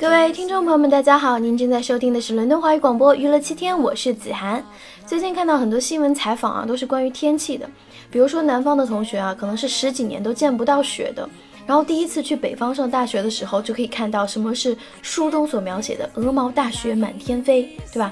[0.00, 4.64] 各位听众朋友们，大家好，您正在收听的是伦敦华语广播娱乐七天，我是子涵。
[5.04, 7.68] 最近看到很多新闻采访啊，都是关于天气的，
[8.08, 11.28] 比如说南方的同学啊，可能是十几年都见不到雪的。
[11.68, 18.10] 然后第一次去北方上大学的时候，就可以看到什么是书中所描写的鹅毛大雪满天飞，对吧？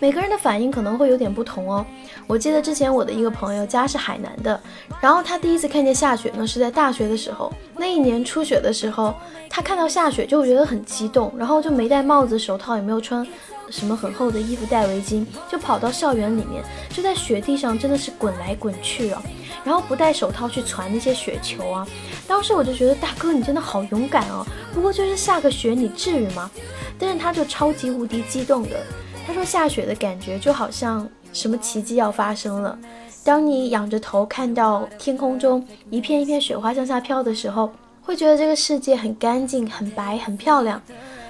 [0.00, 1.86] 每个人的反应可能会有点不同哦。
[2.26, 4.60] 我记得之前我的一个朋友家是海南的，
[5.00, 7.52] 然后他第一次看见下雪呢，是在大学的时候。
[7.76, 9.14] 那一年初雪的时候，
[9.48, 13.24] 他看到下雪就会觉得很激动，然后就没戴帽子、手套，也没有穿
[13.70, 16.60] 什么很厚的衣服、戴围巾，就跑到校园里面，
[16.90, 19.22] 就在雪地上真的是滚来滚去啊。
[19.66, 21.84] 然后不戴手套去传那些雪球啊！
[22.28, 24.46] 当时我就觉得大哥你真的好勇敢哦。
[24.72, 26.48] 不过就是下个雪，你至于吗？
[26.96, 28.80] 但是他就超级无敌激动的，
[29.26, 32.78] 他说下雪的感觉就好像什么奇迹要发生了。
[33.24, 40.80] 当你仰着头看到天空中一片一片雪花向下飘的时候，会觉得这个世界很干净、很白、很漂亮。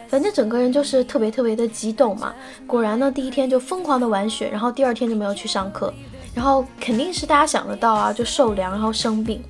[0.08, 2.34] 反正整个人就是特别特别的激动嘛。
[2.66, 5.92] 果然呢，第一天就疯狂的玩雪，然后第二天就没有去上课。
[6.36, 9.42] 然后肯定是大家想得到啊，就受凉，然后生病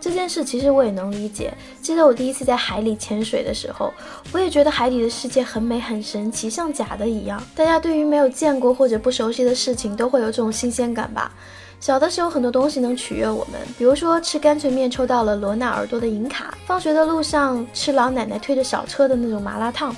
[0.00, 1.52] 这件事，其实我也能理解。
[1.82, 3.92] 记得我第一次在海里潜水的时候，
[4.32, 7.38] 我也觉得海底的世界很美很神奇，像假的一样。
[7.54, 11.30] 大家对于没有见过或者不熟悉的事情，都会有这种新鲜感吧。
[11.78, 19.94] 小的时候很多东西能取悦我们，比如说吃干脆面抽到了罗纳尔多的银卡，放学的路上吃老奶奶推着小车的那种麻辣烫，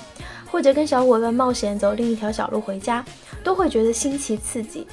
[0.51, 3.03] 或者跟小伙伴冒险走另一条小路回家，
[3.41, 4.85] 都会觉得新奇刺激。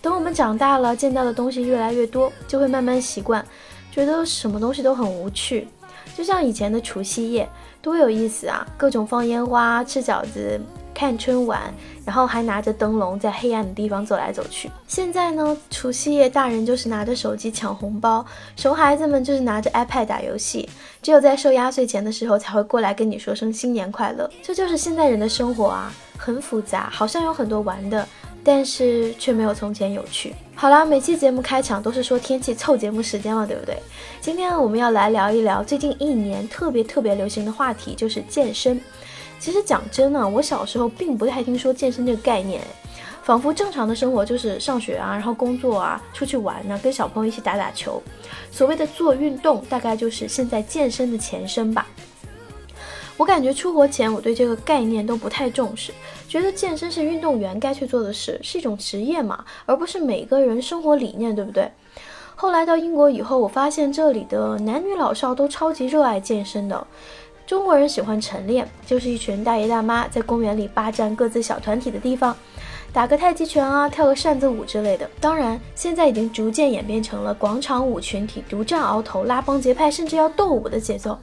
[0.00, 3.44] 等我们长大了，见到的东西越来越多，就会慢慢习惯，
[3.90, 5.68] 觉得什么东西都很无趣。
[6.16, 7.48] 就像以前的除夕夜，
[7.80, 8.66] 多有意思啊！
[8.76, 10.60] 各种放烟花、吃饺子、
[10.92, 11.72] 看春晚，
[12.04, 14.68] 然后还拿着灯笼在黑暗的地方走来走去。
[14.88, 18.24] 现在呢，除夕夜大人就是拿着手机抢红包，
[18.56, 20.68] 熊孩子们就是拿着 iPad 打游戏，
[21.02, 24.28] 只有在收压岁钱的时候才会过来跟你说声新年快乐。
[24.42, 28.06] 这就是现代人的生活啊，很复杂，好像有很多玩的。
[28.48, 30.34] 但是却没有从前有趣。
[30.54, 33.76] 好啦，每期节目开场都是说天气凑节目时间了，对不对？
[34.22, 38.80] 今天我们要来聊一聊最近一年特别特别流行的话题，就是健身。
[39.38, 42.62] 其实讲真呢，我小时候并不太听说健身这个概念，
[43.22, 48.02] 仿佛正常的生活就是上学啊，然后工作啊，出去玩呢，跟小朋友一起打打球。
[48.50, 51.86] 所谓的做运动，大概就是现在健身的前身吧。
[53.18, 55.92] 我感觉出国前，我对这个概念都不太重视，
[56.28, 61.70] 觉得健身是运动员该去做的事，是一种职业嘛，而不是每个人生活理念，对不对？
[62.36, 66.86] 后来到英国以后，我发现这里的男女老少都超级热爱健身的。
[67.46, 72.36] 中国人喜欢晨练，就是一群大爷大妈在公园里霸占各自小团体的地方，
[72.92, 75.08] 打个太极拳啊，跳个扇子舞之类的。
[75.18, 81.18] 当然，现在已经逐渐演变成了广场舞群体独占鳌头、拉帮结派，甚至要斗舞的节奏。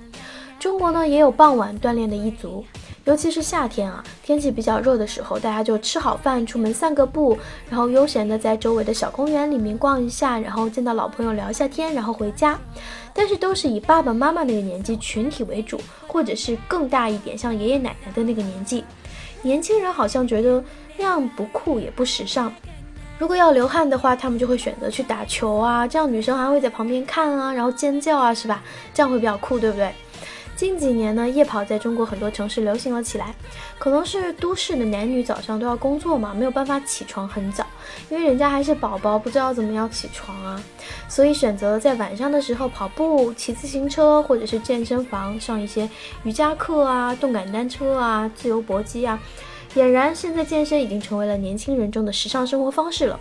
[0.60, 2.66] 中国呢也有傍晚锻炼的一族，
[3.06, 7.38] 尤其是夏天啊，天气比较热的时候，大家就吃好饭出门散个步，
[7.70, 12.60] 然后悠闲的在周围的小公园里面逛一下，然后见到老朋友聊一下天，然后回家。
[13.14, 18.84] 但是都是以爸爸妈妈那个年纪群体为主，或者是更大一点，像爷爷奶奶的那个年纪。
[19.44, 20.62] 年轻人好像觉得
[20.98, 22.52] 那样不酷也不时尚。
[23.20, 28.64] 如果要流汗的话，他们就会选择去打球啊，这样女生还会在旁边看啊，然后尖叫啊，是吧？
[28.96, 29.94] 这样会比较酷，对不对？
[30.56, 33.36] 近几年呢，夜跑在中国很多城市流行了起来，
[33.78, 37.66] 可能是都市的男女早上都要工作嘛，没有办法起床很早，
[38.10, 40.62] 因为人家还是宝宝，不知道怎么样起床啊，
[41.10, 45.90] 所以选择在晚上的时候跑步、骑自行车，或者是健身房上一些
[46.24, 49.20] 瑜伽课啊、动感单车啊、自由搏击啊。
[49.76, 53.20] 俨然，现在健身已经成为了年轻人中的时尚生活方式了。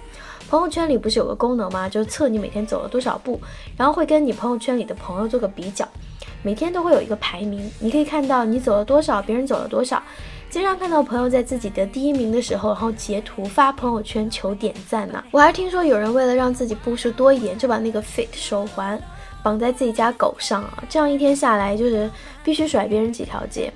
[0.48, 1.88] 朋友圈里不是有个功能吗？
[1.88, 3.40] 就是测你每天走了多少步，
[3.76, 5.88] 然后会跟你朋友圈里的朋友做个比较。
[6.44, 10.00] 每天都会有一个排名，你可以看到你走了多少，别人走了多少。
[10.50, 15.24] 经常看到朋友在自己的第一名的时候，然后截图发朋友圈求点赞呢。
[15.30, 19.00] 我还听说有人为了让自己步数多一点，就把那个 Fit 手环
[19.42, 22.10] 绑在自己家狗上啊，这样一天下来就是
[22.44, 23.72] 必须甩别人几条街。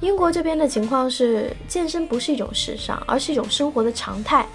[0.00, 4.46] 英国这边的情况是，健身不是一种时尚，而是一种生活的常态。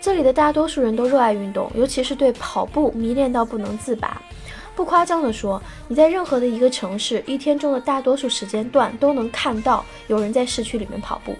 [0.00, 4.20] 这里的大多数人都热爱运动，尤其是对跑步迷恋到不能自拔。
[4.78, 11.34] 不夸张地说，你在任何的一个城市，一天中的大多数时间段都能看到有人在市区里面跑步。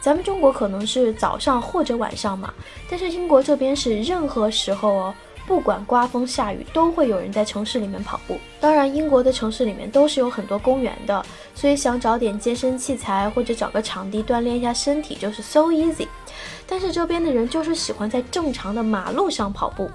[0.00, 2.54] 咱们中国可能是早上或者晚上嘛，
[2.88, 5.14] 但是英国这边是任何时候哦，
[5.46, 8.38] 不管刮风下雨，都会有人在城市里面跑步。
[8.58, 11.22] 当然，英国的城市里面都是有很多公园的，
[11.54, 16.08] 所以想找点健身器材或者找个场地锻炼一下身体就是 so easy。
[16.66, 19.90] 但是这边的人就是喜欢在正常的马路上跑步。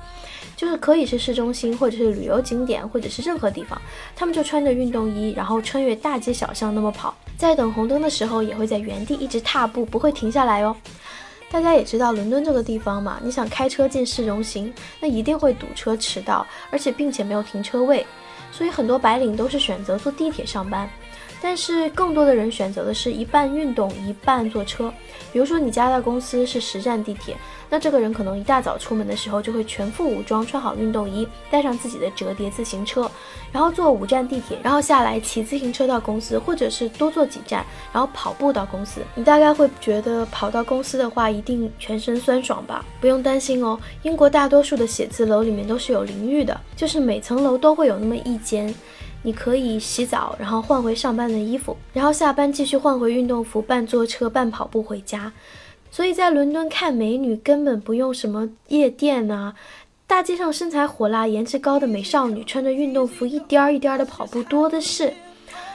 [0.55, 3.79] 就是可以是市中心，或者是旅游景点，或者是任何地方，
[4.15, 7.13] 他们就穿着运动衣，然后穿越大街小巷那么跑。
[7.37, 10.75] 在等红灯的时候也会在原地一直踏步，不会停下来哦。
[11.51, 18.05] 大家也知道伦敦这个地方嘛，你想开车进市中心，那一定会堵车、迟到，而且并且没有停车位，
[18.51, 20.89] 所以很多白领都是选择坐地铁上班。
[21.41, 24.91] 但是更多的人选择的是一半运动一半坐车，
[25.35, 27.35] 比如说你家的公司是十站地铁，
[27.69, 33.11] 那这个人可能一大早出门的时候就会全副武装，穿好运动衣，带上自己的折叠自行车，
[33.51, 39.01] 然后坐五站地铁，然后下来骑自行车到公司，或者是多坐几站，然后跑步到公司。
[39.13, 42.85] 你大概会觉得跑到公司的话一定全身酸爽吧？
[43.01, 48.73] 不用担心哦，英国大多数的写字楼里面都是有淋浴的，就是每层楼都会有那么一间。
[49.25, 55.33] 你可以洗澡，然后换回上班的衣服，然后下班继续换回运动服，半坐车半跑步回家。
[55.89, 59.55] 所以在伦敦看美女根本不用什么夜店啊，
[60.05, 65.11] 大街上身材火辣、颜值高的美少女穿着运动服一颠儿一颠儿的跑步多的是。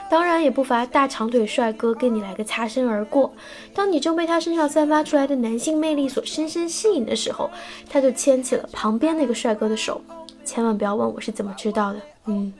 [0.09, 3.33] 当然也不乏大长腿帅哥跟你来个擦身而过。
[3.75, 7.51] 当你正被他身上散发出来的男性魅力所深深吸引的时候，
[7.89, 10.01] 他就牵起了旁边那个帅哥的手。
[10.45, 12.53] 千万不要问我是怎么知道的，嗯。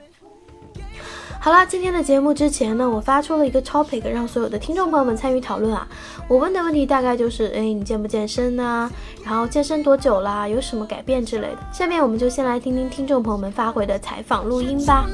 [1.43, 5.87] 好啦，今天的节目之前呢，我发出了一个 topic，让所有的听众朋友们参与讨论啊。
[6.27, 8.87] 我问的问题大概就是，哎，你健不健身呢？
[9.25, 10.47] 然后健身多久啦？
[10.47, 11.57] 有什么改变之类的。
[11.73, 15.09] 下面我们就先来听听听众朋友们发回的采访录音吧。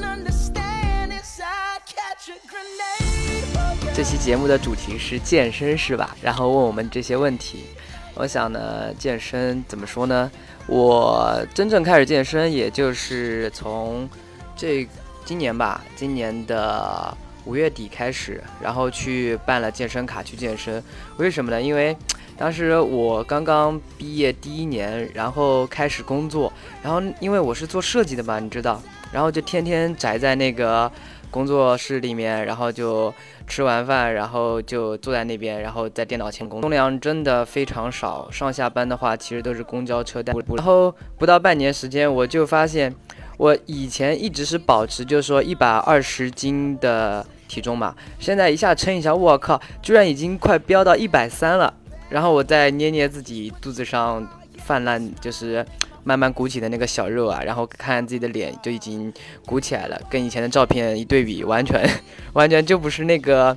[3.94, 6.14] 这期节目的主题是健身是吧？
[6.20, 7.64] 然后问我们这些问题。
[8.12, 10.30] 我想呢，健身怎么说呢？
[10.66, 14.06] 我真正开始健身，也就是从
[14.54, 14.86] 这。
[15.28, 17.14] 今年吧，今年的
[17.44, 20.82] 五月底开始，然后去办了健身卡去健身。
[21.18, 21.60] 为什么呢？
[21.60, 21.94] 因为
[22.38, 26.50] 当时我刚刚毕业第一年，然后开始工作，
[26.82, 28.80] 然后因为我是做设计的嘛，你知道，
[29.12, 30.90] 然后就天天宅在那个
[31.30, 33.12] 工作室里面，然后就
[33.46, 38.30] 吃完饭，然后就坐在那边，然后在电脑前工作，量真的非常少。
[38.30, 40.56] 上下班的话，其实都是公交车代步。
[40.56, 42.94] 然后不到半年时间，我就发现。
[43.38, 51.72] 我以前一直是保持，就是说一百二十斤的体重嘛，现在一下称一下，我靠，居然已经快飙到一百三了。
[52.10, 54.26] 然后我再捏捏自己肚子上
[54.64, 55.64] 泛滥，就是
[56.02, 59.12] 慢慢鼓起的那个小肉啊，然后看自己的脸就已经
[59.46, 61.88] 鼓起来了，跟以前的照片一对比，完全
[62.34, 63.56] 完全就不是那个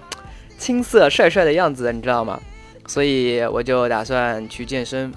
[0.58, 2.40] 青涩帅帅的样子，你知道吗？
[2.88, 5.12] 所以我就打算去健身。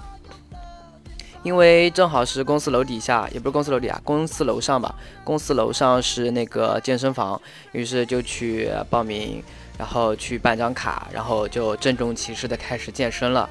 [1.45, 4.95] 因为正好是公司楼底下，也不是公司楼底下，公司楼上吧。
[5.23, 7.39] 公司楼上是那个健身房，
[7.71, 9.43] 于是就去报名，
[9.77, 13.47] 然后去办张卡，然后就郑重其事的开始健身了。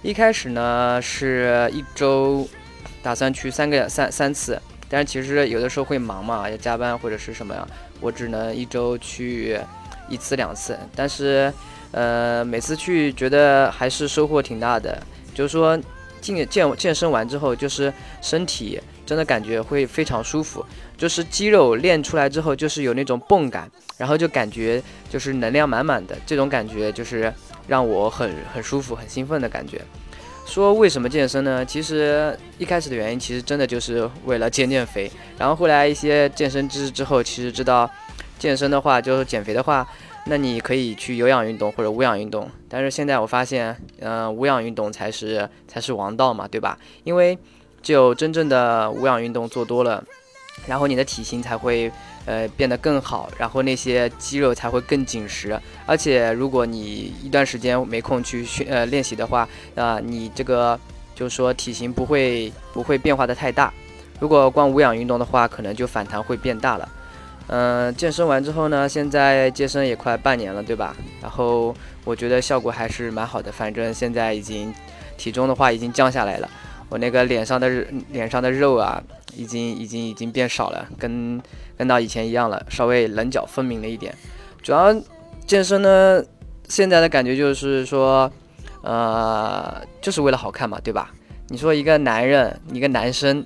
[0.00, 2.48] 一开始呢是一周，
[3.02, 4.58] 打算去三个三三次，
[4.88, 7.68] 但是其实有的时候会忙嘛，要加班或者是什么呀，
[8.00, 9.60] 我只能一周去
[10.08, 10.78] 一次两次。
[10.96, 11.52] 但是，
[11.92, 14.98] 呃，每次去觉得还是收获挺大的，
[15.34, 15.78] 就是说。
[16.32, 17.92] 健健健身完之后，就是
[18.22, 20.64] 身体真的感觉会非常舒服，
[20.96, 27.30] 就是肌肉练出来之后，就是有那种泵感，然后就感觉就是能量满满的，这种感觉就是
[27.68, 29.80] 让我很很舒服、很兴奋的感觉。
[30.46, 31.64] 说为什么健身呢？
[31.64, 37.90] 其实一开始的原因，其实真的就是为了减减肥，然后后来一些健身知识之后，其实知道
[38.38, 39.86] 健身的话，就是减肥的话。
[40.26, 46.78] 那你可以去有氧运动或者无氧运动，但是现在我发现，嗯，无氧运动才是才是王道嘛，对吧？
[47.04, 47.38] 因为
[47.82, 50.02] 只有真正的无氧运动做多了，
[50.66, 51.92] 然后你的体型才会
[52.24, 55.60] 呃变得更好，然后那些肌肉才会更紧实。
[55.84, 60.80] 而且如果你一段时间没空去训呃练习的话，啊，你这个
[61.14, 63.70] 就是说体型不会不会变化的太大。
[64.20, 66.88] 如果光无氧运动的话，可能就反弹会变大了。
[67.48, 70.96] 嗯，健身完之后呢，现在健身也快半年了，对吧？
[71.20, 74.72] 然后我觉得效果还是蛮好的，反正现在已经
[75.18, 76.48] 体重的话已经降下来了，
[76.88, 77.68] 我那个脸上的
[78.10, 79.02] 脸上的肉啊，
[79.36, 81.38] 已经已经已经变少了，跟
[81.76, 84.14] 跟到以前一样了，稍微棱角分明了一点。
[84.62, 84.94] 主要
[85.46, 86.24] 健身呢，
[86.68, 88.32] 现在的感觉就是说，
[88.82, 91.12] 呃，就是为了好看嘛，对吧？
[91.48, 93.44] 你说一个男人，一个男生。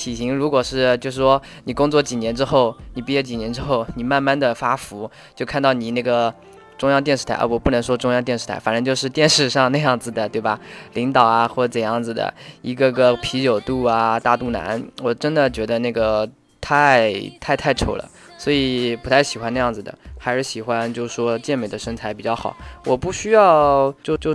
[0.00, 6.32] 体型如果是，就是说你工作几年之后，你毕业几年之后，你慢慢的发福，就看到你那个
[6.78, 10.58] 中央电视台啊，我不能说中央电视台，反正就是电视上那样子的，对吧？
[10.94, 16.26] 领导啊或者怎样子的，一个个啤酒肚啊大肚腩，我真的觉得那个
[16.62, 22.56] 太太太丑了，所以不太喜欢那样子的，还是喜欢就是说健美的身材比较好。
[22.86, 24.34] 我不需要就就。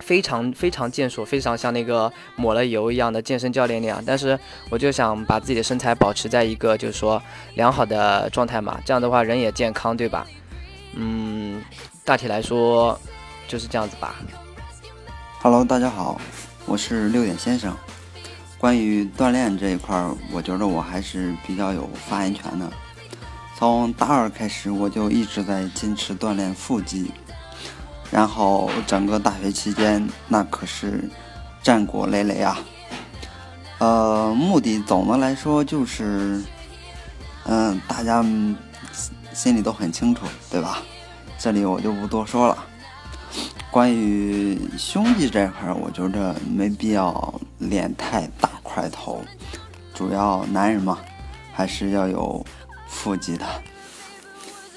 [0.00, 4.38] 非常非常健硕，非常像那个抹了油一样的健身教练那样，但是
[4.68, 7.22] 我就想把自己的身材保持在一个就是说
[7.54, 10.26] 良好的状态嘛，这样的话人也健康，对吧？
[10.94, 11.62] 嗯，
[12.04, 12.98] 大体来说
[13.46, 14.16] 就是这样子吧。
[15.42, 16.20] Hello，大家好，
[16.66, 17.74] 我是六点先生。
[18.58, 22.70] 关于锻炼这一块，我觉得我还是比较有发言权的。
[23.56, 27.10] 从大二开始，我就一直在坚持锻炼腹肌，
[28.10, 31.08] 然后整个大学期间，那可是
[31.62, 32.58] 战果累累啊。
[33.78, 36.42] 呃，目的总的来说就是，
[37.44, 38.22] 嗯，大家
[39.32, 40.82] 心里都很清楚，对吧？
[41.38, 42.64] 这里我就不多说了。
[43.70, 49.22] 关于胸肌这块，我觉着没必要练太大块头，
[49.94, 50.98] 主要男人嘛，
[51.54, 52.44] 还是要有
[52.88, 53.46] 腹肌的。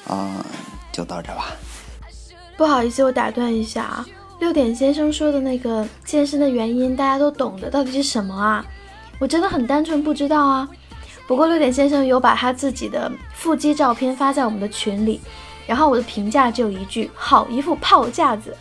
[0.08, 0.46] 啊，
[0.92, 1.48] 就到这吧。
[2.56, 4.06] 不好意思，我打断一下啊，
[4.40, 8.66] 六点先生说的那个健身的原因，大家都懂的，到底是什么啊？
[9.20, 10.68] 我真的很单纯，不知道啊。
[11.28, 15.22] 不过六点先生有把他自己的腹肌照片发在我们的群里。
[15.66, 18.54] 然后我的评价就一句：好一副炮架子。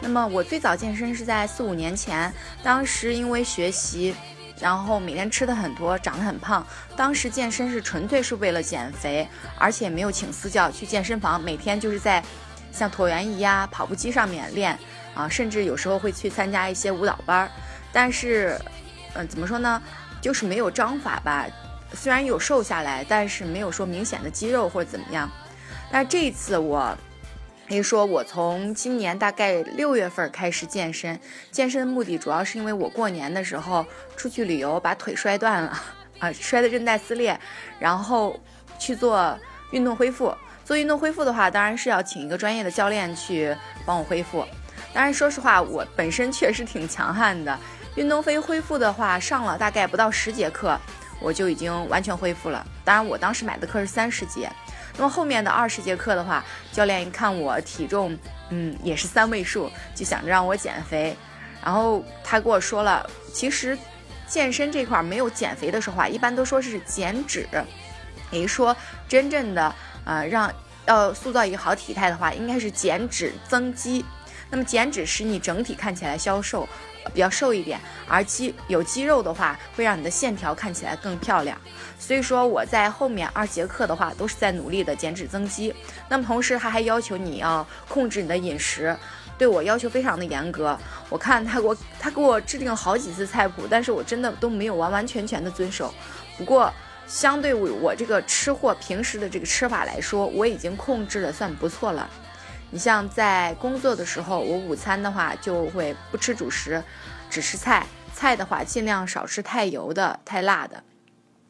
[0.00, 4.14] 那么我最早健身是在四五年前，当时因为学习，
[4.60, 6.66] 然后每天吃的很多，长得很胖。
[6.96, 9.26] 当时健身是纯粹是为了减肥，
[9.58, 12.22] 而且没有请私教去健身房，每天就是在
[12.70, 14.78] 像椭圆仪呀、跑步机上面练
[15.14, 17.50] 啊，甚至有时候会去参加一些舞蹈班儿。
[17.92, 18.60] 但是，
[19.14, 19.82] 嗯，怎么说呢，
[20.20, 21.46] 就是没有章法吧。
[21.92, 25.28] 虽然有瘦下来，但是没有说明显的肌肉或者怎么样。
[25.90, 26.96] 但这一次我
[27.70, 31.16] 可以说，我从今年大概六月份开始健身。
[31.52, 33.86] 健身的目的主要是因为我过年的时候
[34.16, 35.80] 出去旅游，把腿摔断了
[36.18, 37.38] 啊，摔的韧带撕裂，
[37.78, 38.36] 然后
[38.76, 39.38] 去做
[39.70, 40.34] 运动恢复。
[40.64, 44.44] 做运动恢复的话，当然是要请一个专业的教练去帮我恢复。
[44.92, 47.56] 当然，说实话，我本身确实挺强悍的。
[47.94, 50.76] 运动非恢复的话，上了大概不到十节课，
[51.20, 52.66] 我就已经完全恢复了。
[52.84, 54.50] 当然，我当时买的课是三十节。
[54.96, 58.16] 那么后面的二十节课的话，教练一看我体重，
[58.50, 61.16] 嗯，也是三位数，就想着让我减肥。
[61.64, 63.76] 然后他跟我说了，其实
[64.26, 67.48] 健身这块没有减肥的说话，一般都说是减脂。
[68.30, 68.76] 也就是说，
[69.08, 70.52] 真正的呃让
[70.86, 74.04] 要塑造一个好体态的话，应该是减脂增肌。
[74.50, 76.68] 那么减脂使你整体看起来消瘦。
[77.14, 81.58] 比较瘦一点，而肌有肌肉的话，会让你的线条看起来更漂亮。
[82.00, 85.72] 所以说我在后面二节课的话，都是在努力的减脂增肌。
[86.08, 88.96] 那么同时他还要求你要控制你的饮食，
[89.36, 90.76] 对我要求非常的严格。
[91.10, 95.94] 我看他给我他给我制定好几次菜谱，但是我真的都没有完完全全的遵守。
[96.38, 96.72] 不过
[97.06, 102.08] 相对我我这个吃货平时的这个吃法来说，我已经控制的算不错了。
[102.70, 106.82] 你像在工作的时候，我午餐的话就会不吃主食，
[107.28, 107.86] 只吃菜。
[108.14, 110.82] 菜的话尽量少吃太油的、太辣的。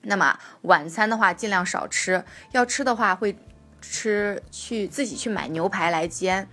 [0.03, 3.37] 那么晚餐的话尽量少吃，要吃的话会
[3.81, 6.49] 吃去自己去买牛排来煎，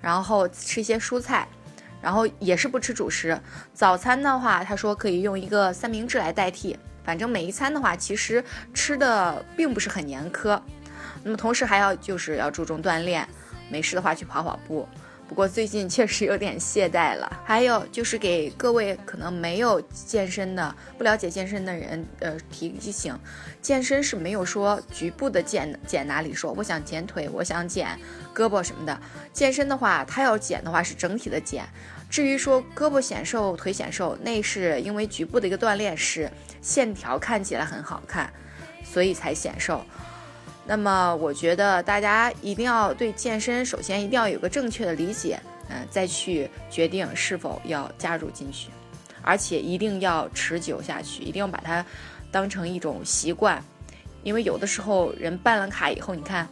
[0.00, 1.48] 然后吃一些蔬菜，
[2.00, 3.40] 然后也是不吃主食。
[3.72, 6.78] 早餐的话，他说可以用一个三明治来代替。
[7.04, 10.60] 反正每一餐的话，其实吃的并不是很严苛。
[11.22, 13.26] 那么同时还要就是要注重锻炼。
[13.70, 14.88] 没事的话去跑跑步，
[15.28, 17.30] 不过最近确实有点懈怠了。
[17.44, 23.16] 还有就是给各位可能没有健身的、不了解健身的人，呃，提提醒：
[23.60, 27.88] 健身是没有说局部的减减哪里，说我想减腿，我想减
[28.34, 28.98] 胳膊什么的。
[29.32, 31.64] 健身的话，它要减的话是整体的减。
[32.10, 36.30] 至于说胳膊显瘦、腿显瘦，那是因为局部的一个锻炼，使
[36.62, 38.32] 线条看起来很好看，
[38.82, 39.84] 所以才显瘦。
[40.68, 48.68] 那么我觉得大家一定要对健身，首先一定要有个正确的理解，嗯，再去决定是否要加入进去，
[49.22, 51.82] 而且一定要持久下去，一定要把它
[52.30, 53.64] 当成一种习惯，
[54.22, 56.46] 因为有的时候人办了卡以后，你看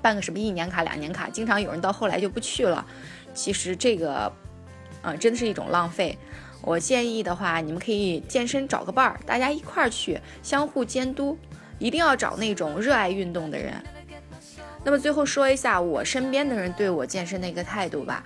[0.00, 2.82] 办个什么一年卡、两年卡，经常有人到后来就不去了，
[3.34, 4.32] 其实这个，
[5.02, 6.16] 嗯，真的是一种浪费。
[6.62, 11.36] 我建议的话，你们可以健身找个伴儿，大家一块儿去，相互监督。
[11.82, 13.74] 一定要找那种热爱运动的人。
[14.84, 18.24] 那么最后说一下我身边的人对我健身的一个态度吧。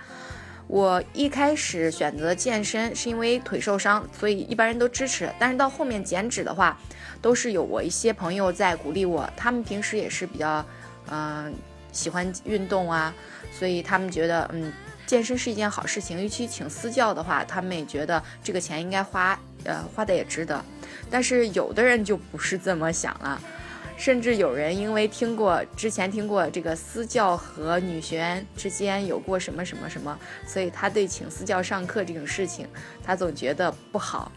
[0.67, 5.29] 我一开始选择健身是因为腿受伤，所以一般人都支持。
[5.39, 6.77] 但是到后面减脂的话，
[7.21, 9.27] 都是有我一些朋友在鼓励我。
[9.37, 10.65] 他们平时也是比较，
[11.09, 11.53] 嗯，
[11.93, 13.13] 喜欢运动啊，
[13.57, 14.73] 所以他们觉得，嗯，
[15.05, 16.21] 健身是一件好事情。
[16.21, 20.59] 尤其请私教的话，他们也觉得这个钱应该花，呃，花的也值得。
[21.11, 23.39] 但是有的人就不是这么想了，
[23.95, 32.67] 甚至有人因为听过之前听过这个私教和女学员之间有过什么什么什么，所以他对请私教上课这种事情，
[33.03, 34.31] 他总觉得不好。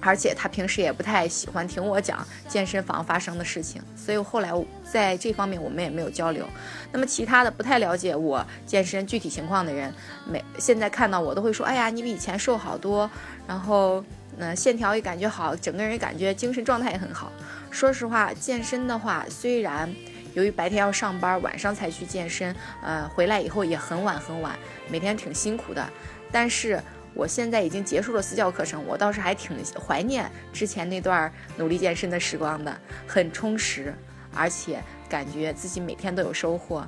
[0.00, 4.52] 而且他平时也不太喜欢听我讲健身房发生的事情，所以后来
[4.88, 6.46] 在这方面我们也没有交流。
[6.92, 9.92] 那么其他的不太了解我健身具体情况的人，
[10.24, 13.10] 每现在看到我都会说：“哎呀，你比以前瘦好多，
[13.44, 14.04] 然后
[14.38, 17.32] 嗯线条也感觉好，整个人感觉精神状态也很好。”
[17.70, 19.92] 说实话，健身的话，虽然
[20.34, 24.56] 由于白天要上班，晚上才去健身，呃，回来以后也很晚很晚，
[24.90, 25.86] 每天挺辛苦的，
[26.32, 26.80] 但是。
[27.14, 32.78] 我现在已经结束了私教课程，我倒是还挺怀念之前那段努力健身的时光的，
[33.08, 33.92] 很充实，
[34.32, 36.86] 而且感觉自己每天都有收获。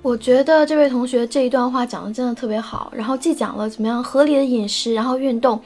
[0.00, 5.60] 我觉得这位同学这一段话讲的真的特别好，然后既讲了怎么样合理的饮食，然后运动，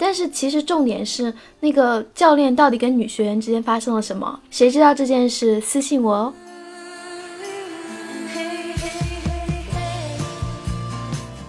[0.00, 4.40] 但是其实重点是那个教练到底跟女学员之间发生了什么？
[4.50, 5.60] 谁知道这件事？
[5.60, 6.32] 私信我哦。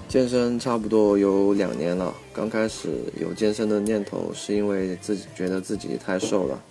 [0.10, 6.62] 健身差不多有两年了，刚开始有健身的念头，是因为自己觉得自己太瘦了，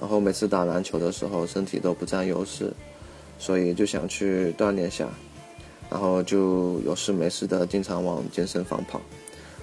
[0.00, 2.72] 然后每次打篮球的时候身体都不占优势，
[3.38, 5.06] 所以就想去锻炼下，
[5.90, 8.98] 然后就有事没事的经常往健身房跑，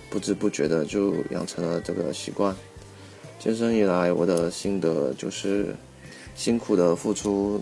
[0.09, 2.55] 不知不觉的就养成了这个习惯。
[3.39, 5.75] 健身以来，我的心得就是
[6.35, 7.61] 辛苦的付出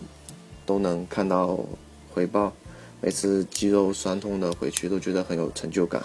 [0.65, 1.59] 都能看到
[2.13, 2.53] 回报。
[2.99, 6.01] 每次肌肉酸痛的回去都觉得很有成就感，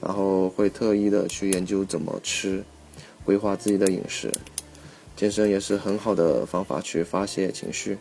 [0.00, 2.64] 然后会特意的去研究怎么吃，
[3.26, 4.32] 规划自己的饮食。
[5.14, 7.98] 健身也是很好的方法去发泄情绪，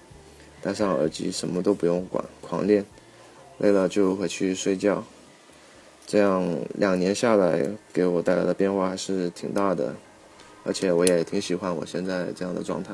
[0.61, 2.85] 戴上耳机什么都不用管，狂练，
[3.57, 5.03] 累了就回去睡觉。
[6.05, 6.43] 这样
[6.75, 9.93] 两年下来给我带来的变化还是挺大的，
[10.63, 12.93] 而且我也挺喜欢我现在这样的状态。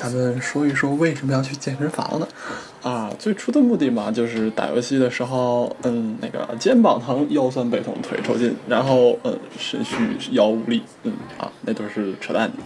[0.00, 2.28] 咱们说一说为什么要去健身房呢？
[2.82, 9.96] 啊，最初的目的嘛，就是打游戏的时候，嗯，那个肩膀疼、腰酸背痛、腿抽筋，然后嗯，肾虚、
[10.30, 12.56] 腰无力，嗯啊，那都是扯淡的。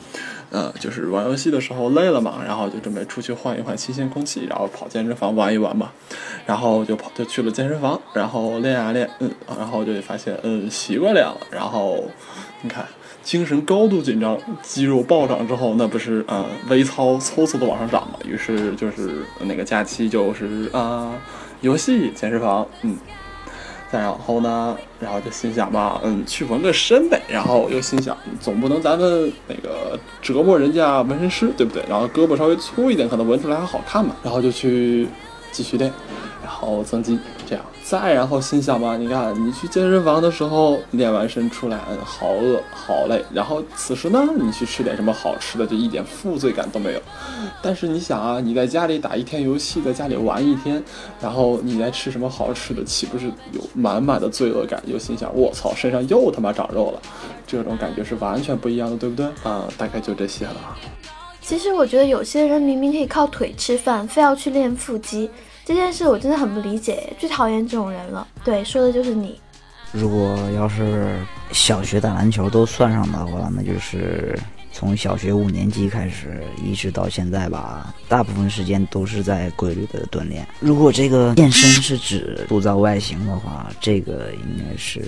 [0.52, 5.90] 呃，就是玩游戏的时候累了嘛，然后就准备出去换一换新鲜空气，然后跑健身房玩一玩嘛，
[6.46, 12.04] 然后就跑就去了健身房，然后练啊练，嗯，然后就发现嗯习惯练了，然后
[12.60, 12.86] 你看。
[13.22, 18.18] 精神高度紧张，肌肉暴涨之后，那不是呃微操嗖嗖的往上涨嘛？
[18.26, 21.14] 于是就是那个假期就是啊，
[21.60, 22.96] 游戏健身房，嗯，
[23.92, 27.20] 再然后呢，然后就心想吧，嗯，去纹个身呗。
[27.28, 31.84] 然后又心想，总不能咱们那个折磨人家纹身师，对不对？
[31.86, 34.16] 然后胳膊稍微粗一点，可能纹出来还好看嘛。
[34.22, 35.06] 然后就去
[35.50, 35.92] 继续练，
[36.42, 37.18] 然后增肌，
[37.84, 43.24] 再然后心想吧，你看你去健身房的时候练完身出来，嗯，好饿好累。
[43.32, 47.00] 然后此时呢，你去吃点什么好吃的，就一点负罪感都没有。
[47.60, 50.82] 但是你想啊，你在家里打一天游戏，在家里玩一天，
[51.20, 54.82] 然后你再吃什么好吃的，岂不是有满满的罪恶感？
[54.86, 57.02] 又心想，我操，身上又他妈长肉了，
[57.46, 59.26] 这种感觉是完全不一样的，对不对？
[59.42, 60.56] 啊，大概就这些了。
[61.42, 65.28] 其实我觉得有些人明明可以靠腿吃饭，非要去练腹肌。
[65.64, 68.26] 这件事我真的很不理解，最讨厌这种人了。
[68.44, 69.38] 对，说的就是你。
[69.92, 71.16] 如果要是
[71.50, 74.38] 小学打篮球都算上的话，那就是
[74.72, 80.48] 从小学五年级开始一直到现在吧，大部分时间都是在规律的锻炼。
[80.60, 85.02] 如果这个健身是指塑造外形的话，这个应该是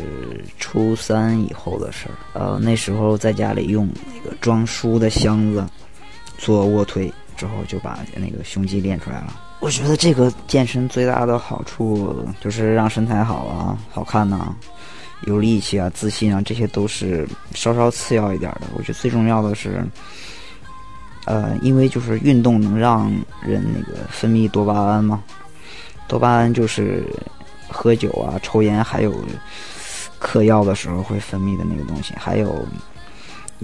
[0.58, 2.14] 初三以后的事儿。
[2.38, 5.66] 呃，那时候在家里用那个装书的箱子
[6.44, 9.40] 做卧推，之后就把那个胸肌练出来了。
[9.60, 14.54] 我觉得这个健身最大的好处就是让身材好啊、好看呐、
[15.22, 18.66] 有力气啊、自信啊，这些都是稍稍次要一点的。
[18.76, 19.82] 我觉得最重要的是，
[21.24, 23.10] 呃，因为就是运动能让
[23.42, 25.22] 人那个分泌多巴胺嘛，
[26.06, 27.02] 多巴胺就是
[27.70, 29.14] 喝酒啊、抽烟还有
[30.18, 32.66] 嗑药的时候会分泌的那个东西，还有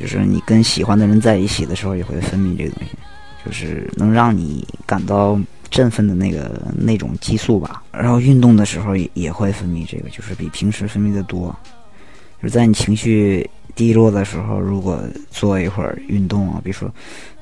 [0.00, 2.96] 就是你跟喜欢的人在一起的时候也会分泌这个东西，
[3.44, 5.38] 就是能让你感到。
[5.70, 11.54] 振奋的那个那种激素吧，然后运动的时候也也会分泌这个，就是比平时分泌的多。
[12.42, 16.92] 就是在你情绪低落的时候，如果做一会儿运动啊，比如说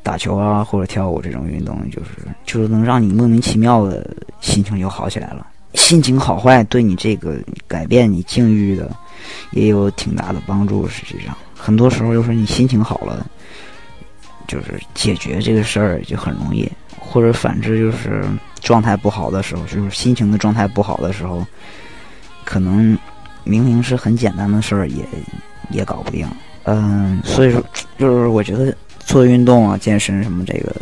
[0.03, 2.11] 打球啊或者跳舞这种运动，就是
[2.45, 5.47] 就是能让你莫名其妙的心情就好起来了。
[5.73, 8.95] 心情好坏对你这个改变你境遇的
[9.51, 10.89] 也有挺大的帮助。
[10.89, 13.27] 实际上，很多时候就是你心情好了，
[14.47, 16.71] 就是解决这个事儿就很容易。
[17.01, 18.23] 或者反之，就是
[18.61, 21.47] 状态不好的时候，就是心情的状态不好的时候，
[22.45, 22.97] 可能
[23.45, 25.03] 明明是很简单的事儿，也
[25.71, 26.29] 也搞不定。
[26.65, 27.65] 嗯，所以说，
[27.97, 30.75] 就是我觉得做运动啊、健身什么这个，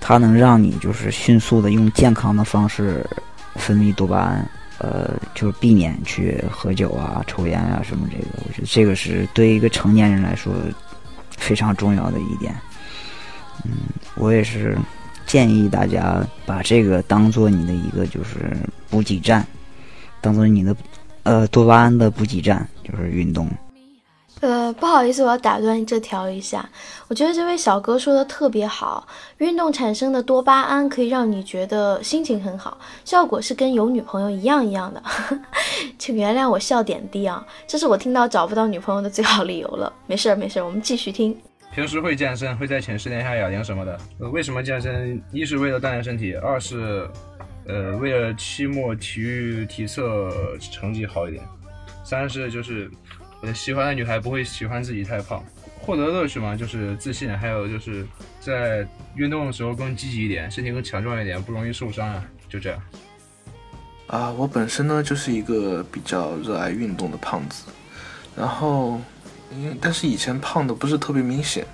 [0.00, 3.06] 它能让你就是迅速的用健康的方式
[3.54, 8.24] 分泌多巴胺，呃，就是避免去喝酒啊、抽烟啊什么这个。
[8.46, 10.52] 我觉得这个是对一个成年人来说
[11.30, 12.54] 非常重要的一点。
[13.64, 13.72] 嗯，
[14.16, 14.76] 我也是
[15.26, 18.56] 建议大家把这个当做你的一个就是
[18.88, 19.46] 补给站，
[20.20, 20.74] 当做你的
[21.24, 23.48] 呃多巴胺的补给站，就是运动。
[24.40, 26.66] 呃，不好意思，我要打断这条一下。
[27.08, 35.02] 我觉得这位小哥说的特别好，运动产生的多巴胺可以让你觉得心情很好，效果是跟有女朋友一样一样的。
[35.98, 39.92] 请原谅我笑点低啊，这是我听到找不到女朋友的最好理由了。
[40.06, 41.36] 没事儿没事儿，我们继续听。
[41.74, 44.00] 平时会健身，会在寝室练下哑铃什么的。
[44.20, 45.22] 呃，为什么健身？
[45.32, 47.06] 一是为了锻炼身体，二是，
[47.68, 51.44] 呃，为了期末体育体测成绩好一点，
[52.02, 52.90] 三是就是。
[53.40, 55.42] 我的喜欢的女孩不会喜欢自己太胖，
[55.80, 58.06] 获得乐趣嘛，就是自信，还有就是
[58.38, 62.82] 在运动的时候更积极一点，身体更强壮一点，不容易受伤啊，就这样。
[64.08, 67.64] 啊，我本身呢就是一个比较热爱运动的胖子，
[68.36, 69.00] 然后，
[69.56, 71.66] 因为但是以前胖的不是特别明显，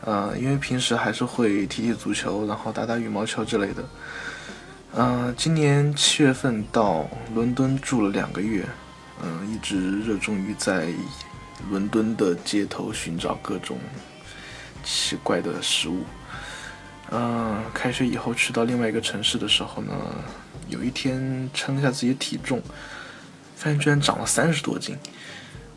[0.00, 3.84] 呃，因为平时还是会踢踢足球，然后打打羽毛球之类的。
[4.96, 8.64] 嗯，今年七月份到伦敦住了两个月。
[9.22, 10.88] 嗯，一直热衷于在
[11.70, 13.78] 伦敦的街头寻找各种
[14.82, 16.04] 奇怪的食物。
[17.10, 19.92] 嗯，开学以后去到另外一个城市的时候呢，
[20.68, 22.60] 有一天称一下自己的体重，
[23.56, 24.96] 发现居然长了三十多斤。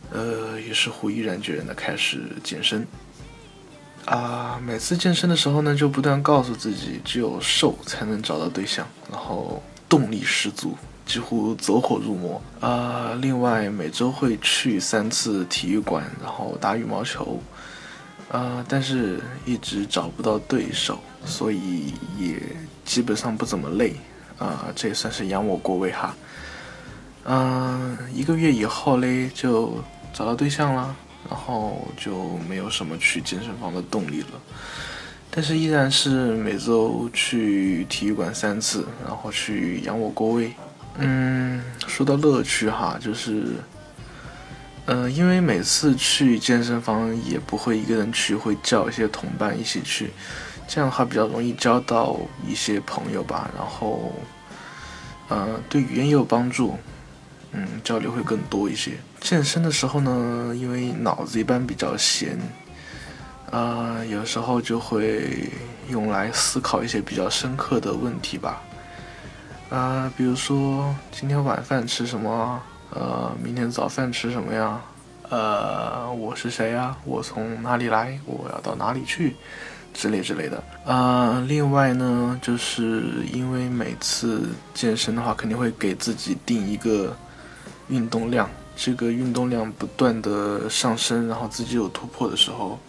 [0.10, 2.88] 呃，于是乎毅然决然的开始健身。
[4.06, 10.78] 啊，每次健身的时候呢，就不断告诉自己，只有瘦才能找到对象，然后动力十足。
[11.08, 13.17] 几乎走火入魔啊！
[13.22, 17.39] 另外每周会去三次体育馆，然后打羽毛球，
[18.30, 22.41] 啊，但是一直找不到对手，所以也
[22.84, 23.96] 基本上不怎么累
[24.38, 24.65] 啊。
[24.76, 26.13] 这也算是养我国威哈。
[27.24, 29.82] 嗯，一个月以后嘞，就
[30.13, 30.93] 找到对象了，
[31.30, 34.28] 然后就没有什么去健身房的动力了。
[35.32, 40.52] 但是依然是每周去体育馆三次，然后去养我国威。
[40.99, 43.43] 嗯，说到乐趣哈，就是，
[44.86, 50.12] 嗯，因为每次去健身房也不会一个人去，会叫一些同伴一起去，
[50.67, 53.47] 这样的话比较容易交到一些朋友吧。
[53.55, 54.12] 然后，
[55.27, 56.77] 呃，对语言也有帮助，
[57.51, 58.93] 嗯，交流会更多一些。
[59.19, 62.39] 健身的时候呢，因为脑子一般比较闲，
[63.51, 65.51] 啊，有时候就会
[65.89, 68.63] 用来思考一些比较深刻的问题吧。
[69.69, 72.62] 啊，比如说今天晚饭吃什么？
[72.91, 74.80] 呃，明天早饭吃什么呀？
[75.30, 76.95] 呃，我是谁呀？
[77.03, 78.17] 我从哪里来？
[78.25, 79.36] 我要到哪里去？
[79.93, 80.63] 之类之类的。
[80.86, 83.03] 啊，另外呢，就是
[83.34, 87.13] 因为每次健身的话，肯定会给自己定一个
[87.89, 92.80] 运动量，这个运动量不断的上升，然后自己有突破的时候，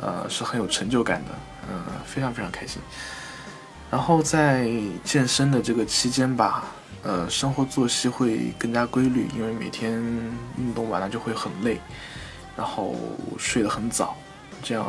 [0.00, 1.30] 呃，是很有成就感的，
[1.70, 2.80] 嗯，非常非常开心。
[3.90, 4.70] 然后在
[5.02, 6.64] 健身的这个期间吧，
[7.02, 10.00] 呃，生活作息会更加规律，因为每天
[10.56, 11.80] 运动完了就会很累，
[12.56, 12.94] 然后
[13.36, 14.16] 睡得很早，
[14.62, 14.86] 这样，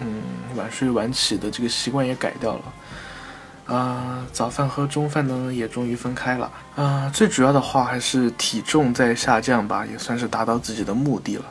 [0.00, 0.22] 嗯，
[0.56, 11.44] 晚睡晚起的这个习惯也改掉了，啊，早饭和中饭呢也终于分开了，啊，最主要的话还是体重在下降吧，也算是达到自己的目的了。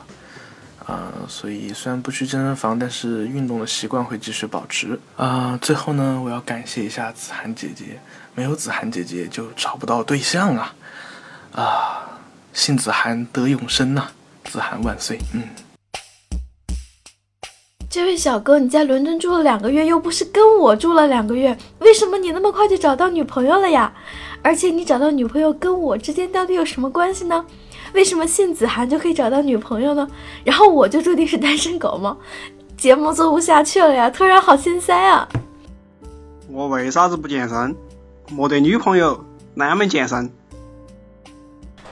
[0.86, 4.98] 啊，所以虽然不去健身房，但是运动的习惯会继续保持。
[5.16, 7.98] 啊，最后呢，我要感谢一下子涵姐姐，
[8.34, 10.74] 没有子涵姐姐就找不到对象啊！
[11.54, 12.20] 啊，
[12.52, 14.08] 信子涵得永生呐，
[14.44, 15.18] 子涵万岁！
[15.32, 15.42] 嗯，
[17.88, 23.90] 这位小哥，你在伦敦住了两个月，又不是跟我住了两个月，为什么你那么快就找到女朋友了呀？
[24.42, 27.46] 而且你找到女朋友跟我之间到底有什么关系呢？
[27.94, 30.06] 为什么信子涵就可以找到女朋友呢？
[30.44, 32.16] 然后我就注定是单身狗吗？
[32.76, 34.10] 节目做不下去了呀！
[34.10, 35.28] 突然好心塞啊！
[36.50, 37.74] 我为啥子不健身？
[38.30, 40.30] 没得女朋友，哪门健身？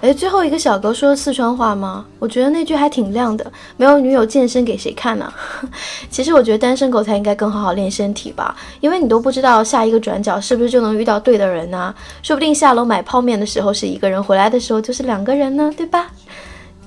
[0.02, 2.04] 哎，最后一个小哥说四川话吗？
[2.18, 3.52] 我觉得那句还挺亮的。
[3.76, 5.32] 没有女友健身给谁看呢？
[6.10, 11.94] 其实我觉得单身狗才应该更好好练身体吧，因为你都不知道下一个转角是不是就能遇到对的人呢？
[12.20, 16.08] 说不定下楼买泡面的时候是一个人，回来的时候就是两个人呢，对吧？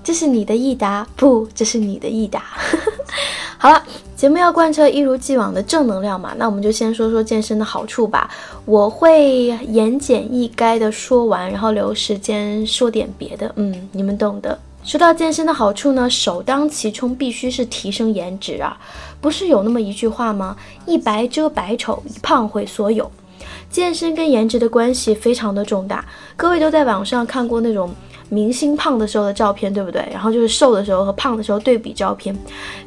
[0.06, 2.44] 这是你的益达，不，这是你的益达。
[3.60, 3.84] 好了。
[4.16, 8.32] 节目要贯彻一如既往的正能量嘛，那我们就先说说健身的好处吧。
[8.64, 13.52] 我会言简意赅的说完，然后留时间说点别的。
[13.58, 14.58] 嗯，你们懂的。
[14.86, 18.78] 说到健身的好处呢，首当其冲必须是提升颜值啊！
[19.20, 20.56] 不是有那么一句话吗？
[20.86, 23.12] 一白遮百丑，一胖毁所有。
[23.70, 26.04] 健身跟颜值的关系非常的重大，
[26.38, 27.94] 各位都在网上看过那种
[28.30, 30.08] 明星胖的时候的照片，对不对？
[30.12, 32.36] 然后就是瘦的时候和胖的时候对比照片，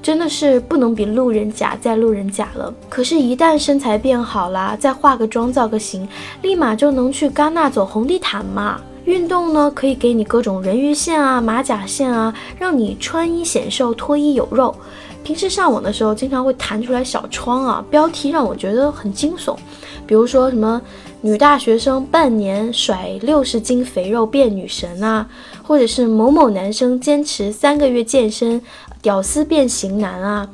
[0.02, 2.72] 真的是不能比路人甲再路人甲了。
[2.88, 6.08] 可是，一旦身材变好啦，再化个妆造个型，
[6.42, 8.80] 立马就能去戛纳走红地毯嘛。
[9.04, 14.74] 运动呢，可以给你各种人鱼线啊、马甲线啊，让你穿衣显瘦，脱衣有肉。
[15.24, 19.56] 平时上网的时候，经常会弹出来小窗啊，标题让我觉得很惊悚。
[20.06, 20.80] 比如说什么
[21.20, 25.28] 女大学生半年甩六十斤肥肉变女神啊，
[25.64, 28.60] 或者是某某男生坚持三个月健身，
[29.02, 30.48] 屌丝变型男啊，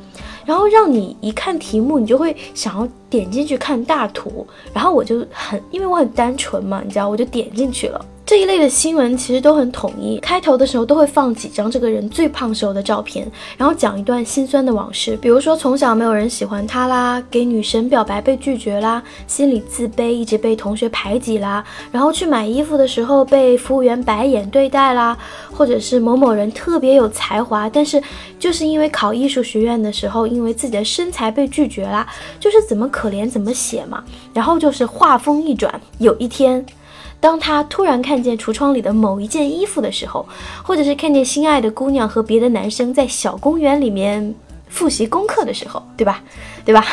[0.47, 8.03] 然后让你一看题目，你就会想要点进去看大图，然后我就很，因为我很单纯嘛，你知道，我就点进去了。
[8.27, 25.15] 这一类的新闻其实都很统一，开头的时候都会放几张这个人最胖时候的照片，然后讲一段心酸的往事，比如说从小没有人喜欢他啦，给女神表白被拒绝啦，心里自卑，一直被同学排挤啦，然后去买衣服的时候被服务员白眼对待啦，
[25.53, 28.03] 或者是某某人特别有才华，但是
[28.39, 32.07] 就是因为考艺术学院的时候，因为自己的身材被拒绝啦，
[32.41, 36.65] 就是怎么可怜怎么写嘛，然后就是话锋一转，有一天。
[37.25, 40.29] 当他突然看见橱窗里的某一件衣服的时候，
[40.63, 44.35] 或者是看见心爱的姑娘和别的男生在小公园里面
[44.69, 46.23] 复习功课的时候，对吧？
[46.67, 46.85] 对吧？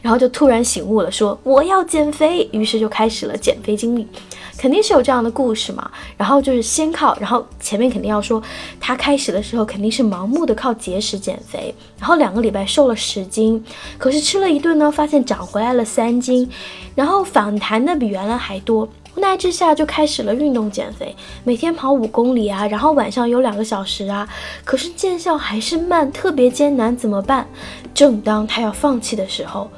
[0.00, 4.08] 然后就突然醒悟了，说我要减肥，于是就开始了减肥经历。
[4.56, 5.90] 肯定是有这样的故事嘛。
[6.16, 8.42] 然后就是先靠，然后前面肯定要说，
[8.80, 13.62] 他开始的时候肯定是盲目的靠节食减肥，然后两个礼拜瘦了十斤，
[13.98, 16.48] 可是吃了一顿呢，发现长回来了三斤，
[16.94, 18.88] 然后反弹的比原来还多。
[19.16, 24.28] 无奈之下，就开始了运动减肥，每天跑五公里啊，然后晚上有两个小时啊，
[24.64, 27.46] 可是见效还是慢，特别艰难，怎么办？
[27.94, 29.70] 正当他要放弃的时候，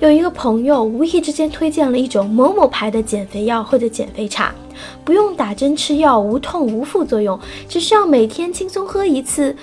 [0.00, 4.52] 有一个朋友无意之间推荐了一种某某牌的减肥药或者减肥茶，
[5.04, 9.54] 不用打针吃药，无痛无副作用，只需要每天轻松喝一次，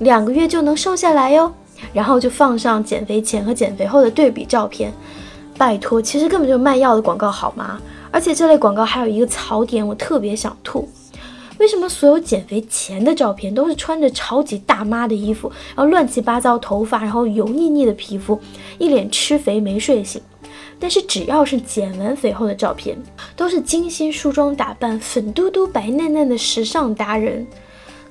[0.00, 1.52] 两个月就能瘦下来哟。
[1.92, 4.92] 然后就放上减肥前和减肥后的对比照片，
[5.58, 7.78] 拜托，其实根本就是卖药的广告好吗？
[8.14, 10.88] 而且这类广告还有一个槽点，我特别想吐。
[11.58, 18.40] 为什么所有减肥前的照片都是穿着超级大妈的衣服，然后乱七八糟头发，然后油腻腻的皮肤，
[18.78, 20.22] 一脸吃肥没睡醒？
[20.78, 22.96] 但是只要是减完肥后的照片，
[23.34, 27.44] 都是精心梳妆打扮，粉嘟嘟、白嫩嫩的时尚达人。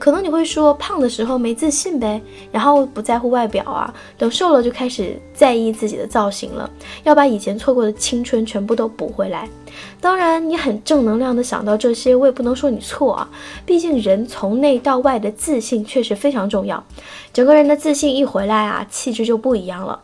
[0.04, 6.70] 可能你会说胖的时候没自信呗，然后不在乎外表啊，等瘦了就开始在意自己的造型了，
[7.06, 9.48] 要把以前错过的青春全部都补回来。
[10.02, 13.30] 当然，你很正能量的想到这些，我也不能说你错啊，
[13.66, 16.84] 毕竟人从内到外的自信确实非常重要，
[17.32, 19.98] 整个人的自信一回来啊，气质就不一样了。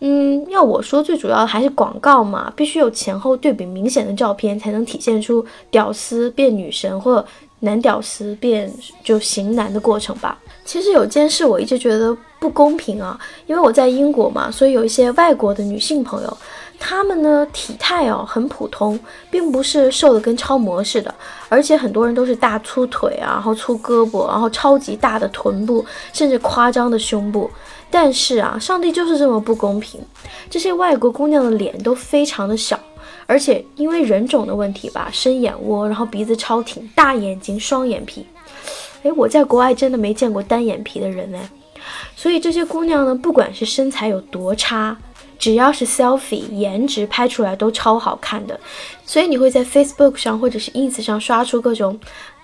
[0.00, 7.24] 嗯，要我说，最主要的还是广告嘛，必须有前后对比明显的照片，才能体现出屌丝变女神或。
[7.60, 10.38] 男屌丝变就型男的过程吧。
[10.64, 16.38] 其实有件事我一直觉得不公平啊，因为我在英国嘛，所以有一些外国的女性朋友，
[16.78, 18.98] 她们呢体态哦很普通，
[19.30, 21.14] 并不是瘦的跟超模似的，
[21.48, 27.50] 而且很多人都是大粗腿啊，然后粗胳膊，然后超级大的臀部，甚至夸张的胸部。
[27.90, 29.98] 但是啊，上帝就是这么不公平，
[30.50, 32.78] 这些外国姑娘的脸都非常的小。
[33.28, 38.24] 而且因为人种的问题吧，深眼窝，然后鼻子超挺，大眼睛，双眼皮。
[39.02, 41.50] 哎，我在国外真的没见过单眼皮的人哎。
[42.16, 44.96] 所以这些姑娘呢，不管是身材有多差，
[45.38, 48.58] 只要是 selfie，颜值拍出来都超好看的。
[49.04, 52.00] 所以你会在 Facebook 上或者是 Ins 上刷出各种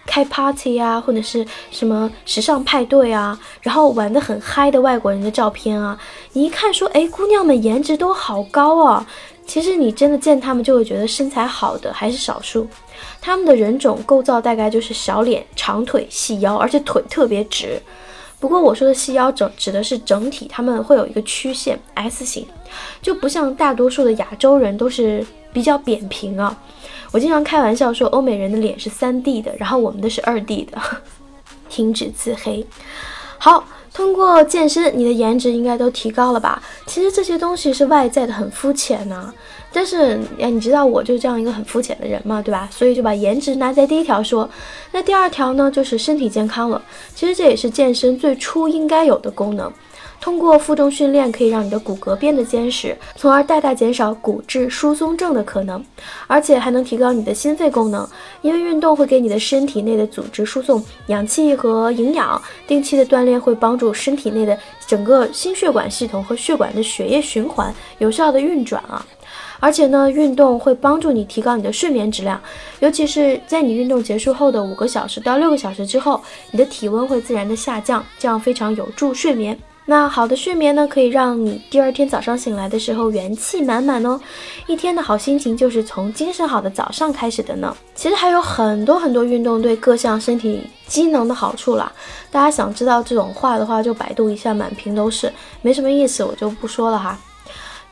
[0.06, 5.98] 开 party 啊，或者是什么时尚派对啊，然后玩的很嗨的外国人的照片啊。
[6.34, 9.06] 你一看说，哎，姑娘们颜值都好高啊。
[9.46, 12.66] 其实你真的见他们就会觉得身材好的还是少数，
[13.20, 17.80] 他们的人种构造大概就是小脸、长腿、细腰，而且腿特别直。
[18.40, 22.46] 不过我说的细腰整指的是整体，他们会有一个曲线 S 型，
[23.00, 26.58] 就不像大多数的亚洲人都是比较扁平啊。
[27.12, 30.78] 我经常开玩笑说欧美人的脸是三 D 的，然后我们的是二 D 的。
[31.70, 32.66] 停止自黑，
[33.38, 33.64] 好。
[33.94, 36.60] 通过健身，你的颜值应该都提高了吧？
[36.84, 39.32] 其实这些东西是外在的，很肤浅呢。
[39.72, 42.68] 但是，哎，你知道我就这样一个很肤浅的人嘛，对吧？
[42.72, 44.50] 所以就把颜值拿在第一条说。
[44.90, 46.82] 那第二条呢，就是身体健康了。
[47.14, 49.72] 其实这也是健身最初应该有的功能。
[50.20, 55.84] 通过负重训练，可以让你的骨骼变得坚实，从而大大减少骨质疏松症的可能，
[56.26, 58.08] 而且还能提高你的心肺功能。
[58.40, 69.04] 因为运动会给你的身体内的组织输送氧气和营养，定期的锻炼会帮助身体内的整个心血管系统和血管的血液循环有效的运转啊。
[69.60, 72.40] 而且呢，运动会帮助你提高你的睡眠质量，
[72.80, 79.58] 尤其是在你运动结束后的五个小时到六个小时之后，你的体温会自然的下降，这样非常有助睡眠。
[79.86, 84.18] 那好的睡眠呢，可以让你第二天早上醒来的时候元气满满哦。
[84.66, 87.76] 一天的好心情就是从精神好的早上开始的呢。
[87.94, 91.92] 其实还有很多很多运动对各项身体机能的好处啦。
[92.30, 97.18] 大家想知道这种话的话，就百度一下，满屏都是，没什么意思，我就不说了哈。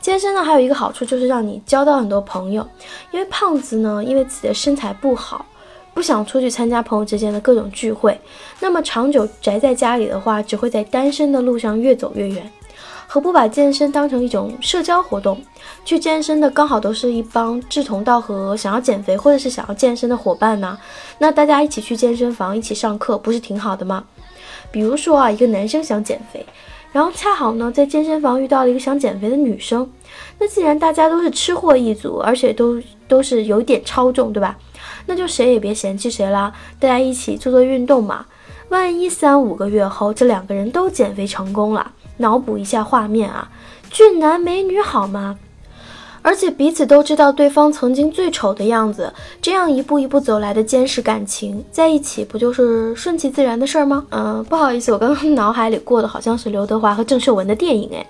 [0.01, 2.67] 健身呢，还有一个好处就是让你交到很多朋友，
[3.11, 5.45] 因为胖子呢，因为自己的身材不好。
[5.93, 8.19] 不想出去参加朋友之间的各种聚会，
[8.59, 12.51] 那么长久宅在家里的话，只会在单身的路上越走越远。
[13.05, 15.39] 何不把健身当成一种社交活动？
[15.85, 20.75] 去健身的刚好都是一帮志同道合、想要减肥或者是想要健身的伙伴呢。
[21.19, 24.03] 那大家一起去健身房，一起上课，不是挺好的吗？
[24.71, 26.43] 比如说啊，一个男生想减肥，
[26.91, 29.87] 然后恰好呢在健身房遇到了一个想减肥的女生。
[30.39, 34.57] 那既然大家都是吃货一族，而且都都是有点超重，对吧？
[35.05, 38.25] 那就谁也别嫌弃谁啦，大家一起做做运动嘛。
[38.69, 43.51] 万一三五个月后这两个人都减肥成功了，脑补一下画面啊，
[43.91, 45.37] 俊男美女好吗？
[46.23, 54.05] 而且彼此都知道对方曾经最丑的样子，这样一步一步走来的坚实感情，在一起不就是顺其自然的事儿吗？
[54.09, 58.07] 嗯，不好意思，我刚刚脑海里过的好像是刘德华和郑秀文的电影哎。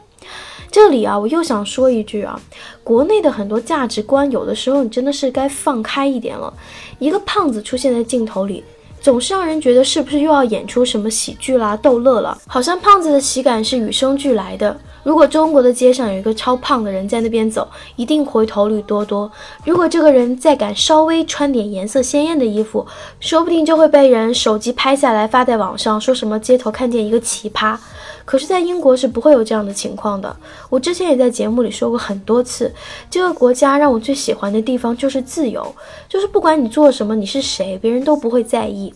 [0.71, 2.39] 这里啊，我又想说一句啊，
[2.84, 6.53] 国内的很多价值观，有的时候你真的是该放开一点了。
[6.99, 8.63] 一个胖子出现在镜头里，
[9.01, 14.75] 总是让人觉得是不是又要演出什么喜剧啦、逗乐了，好像胖子的喜感是与生俱来的。
[15.03, 19.29] 如果中国的街上有一个超胖的人在那边走，一定回头率多多。
[19.65, 22.88] 如果这个人再敢稍微穿点颜色鲜艳的衣服，
[23.19, 27.77] 说不定就会被人手机拍下来发在网上，说什么街头看见一个奇葩。
[28.25, 30.36] 可是，在英国是不会有这样的情况的。
[30.69, 32.73] 我之前也在节目里说过很多次，
[33.09, 35.75] 这个国家让我最喜欢的地方就是自由，
[36.07, 38.93] 就是不管你做什么，你是谁，别人都不会在意。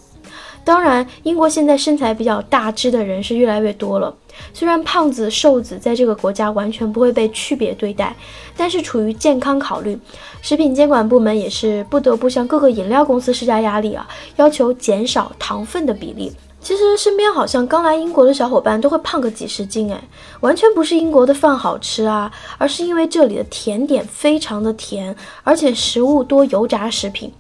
[0.63, 4.13] 当然，英国现在身材比较大只的人是越来越多了。
[4.53, 8.13] 虽然胖子、瘦子在这个国家完全不会被区别对待，
[8.57, 9.97] 但是出于健康考虑，
[10.41, 16.33] 食品监管部门也是不得不向各个饮料公司施加压力啊，要求减少糖分的比例。
[16.67, 20.03] 其实身边好像刚来英国的小伙伴都会胖个几十斤，哎，
[20.41, 27.31] 完全不是英国的饭好吃啊，而是因为这里的甜点非常的甜，而且食物多油炸食品。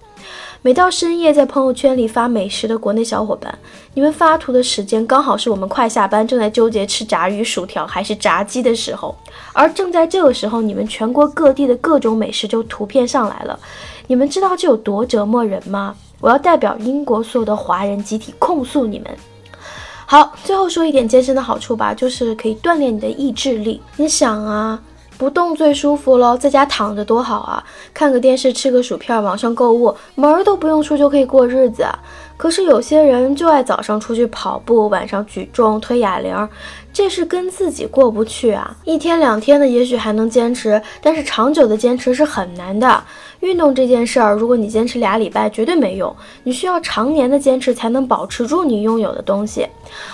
[0.61, 3.53] 每到深夜，在朋友圈里发美食的国内小伙伴，
[3.95, 9.13] 你们发图的时间刚好是我们快下班，正在纠结吃炸鱼薯条还是炸鸡的时候。
[9.51, 13.59] 而正在这个时候，你们全国各地的各种美食就图片上来了。
[14.07, 15.97] 你们知道这有多折磨人吗？
[16.19, 19.07] 我要代表英国所有的华人集体控诉你们。
[20.05, 23.81] 好，最后说一点健身的好处吧，就是可以锻炼你的意志力。
[23.95, 24.79] 你想啊。
[25.17, 27.63] 不动最舒服了，在家躺着多好啊！
[27.91, 31.87] 看个电视，吃个薯片，网上购物，门儿都不用出就可以过日子。
[32.37, 36.49] 可是有些人就爱早上出去跑步，晚上举重、推哑铃，
[36.93, 38.77] 这是跟自己过不去啊！
[38.83, 43.03] 一天两天的也许还能坚持，但是长久的坚持是很难的。
[43.41, 46.15] 运动这件事儿，如果你坚持俩礼拜，绝对没用。
[46.43, 49.67] 你需要常年的坚持，才能保持住你拥有的东西。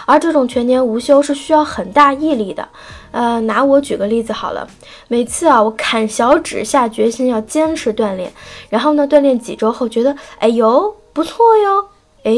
[0.05, 2.67] 而这种全年无休是需要很大毅力的。
[3.11, 4.67] 呃，拿我举个例子好了，
[5.07, 8.31] 每次啊，我砍小指下决心要坚持锻炼，
[8.69, 11.85] 然后呢，锻炼几周后觉得，哎呦，不错哟，
[12.23, 12.33] 哎，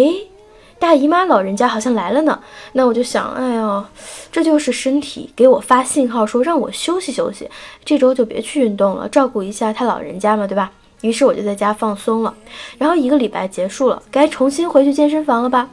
[0.78, 2.40] 大姨妈老人家好像来了呢。
[2.74, 3.86] 那我就想，哎呦，
[4.32, 7.50] 这就是身体给我发信号，说让我休息休息，
[7.84, 10.72] 这周就别去运动了，照顾一下他老人家嘛，对吧？
[11.02, 12.34] 于是我就在家放松了，
[12.78, 15.70] 然后一个礼拜结束了，该重新回去健身房了吧？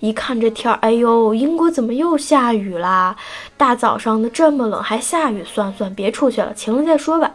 [0.00, 3.16] 一看这天儿，哎呦，英国怎么又下雨啦？
[3.56, 7.32] 大早上的这么冷还下雨，算算别出去了，晴了再说吧。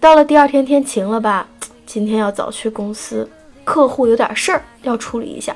[0.00, 1.46] 到了第二天天晴了吧？
[1.86, 3.28] 今天要早去公司，
[3.62, 5.54] 客户有点事儿要处理一下，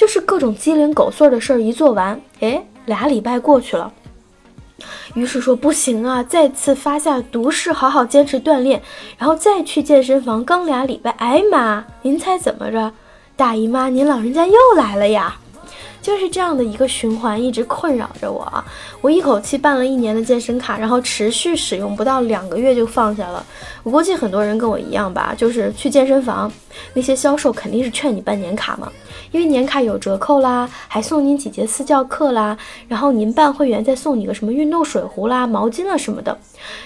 [0.00, 3.92] 就是各种鸡零狗碎的事儿一做完，哎，俩礼拜过去了。
[5.12, 8.80] 于是说不行啊，再次发下毒誓，好好坚持锻炼，
[9.18, 10.42] 然后再去健身房。
[10.42, 12.90] 刚俩礼拜，哎妈，您猜怎么着？
[13.36, 15.36] 大姨妈，您老人家又来了呀！
[16.02, 18.64] 就是这样的一个循环，一直困扰着我啊。
[19.00, 23.44] 我一口气办了一年的健身卡，然后持续使用不到两个月就放下了。
[23.82, 26.50] 我估计很多人跟我一样吧，就是去健身房，
[26.94, 28.90] 那些销售肯定是劝你办年卡嘛。
[29.30, 32.56] 因为年卡有折扣啦，还送您几节私教课啦，
[32.88, 36.36] 然后您办会员再送你个什么运动水壶啦、毛巾啊什么的，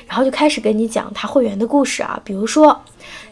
[0.06, 2.78] 然后就开始给你讲他会员的故事啊，比如说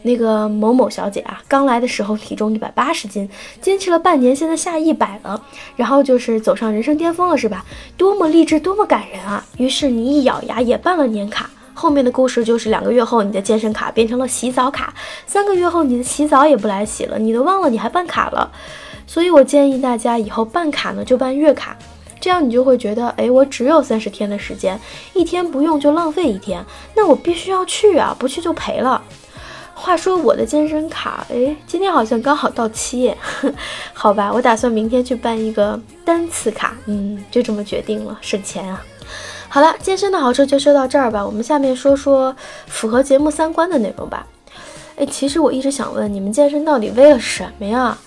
[0.03, 3.29] 那个某某小姐啊，刚来的时候体重一百八十斤，
[3.61, 5.41] 坚持了半年，现在下一百了，
[5.75, 7.65] 然后就是走上人生巅峰了，是吧？
[7.97, 9.45] 多么励志，多么感人啊！
[9.57, 11.49] 于是你一咬牙也办了年卡。
[11.75, 14.93] 后面的故事就是两个月后，你的健身卡变成了洗澡卡；
[15.25, 18.51] 三个月后，你的洗澡也不来洗了，你都忘了你还办卡了。
[19.07, 21.75] 所以我建议大家以后办卡呢就办月卡，
[22.19, 24.79] 这样你就会觉得，哎，我只有三十天的时间，
[25.15, 26.63] 一天不用就浪费一天，
[26.95, 29.03] 那我必须要去啊，不去就赔了。
[29.75, 33.17] 话说我的健身卡，哎，今天好像刚好到期耶，
[33.93, 38.81] 好吧，我打算明天去办一个单次卡，嗯，就这么决定了，省钱啊。
[39.49, 42.35] 好了，健身的好处就说到这儿吧，我们下面说说
[42.67, 44.25] 符合节目三观的内容吧。
[44.95, 47.97] 哎，其实我一直想问，你们健身到底为了什么呀？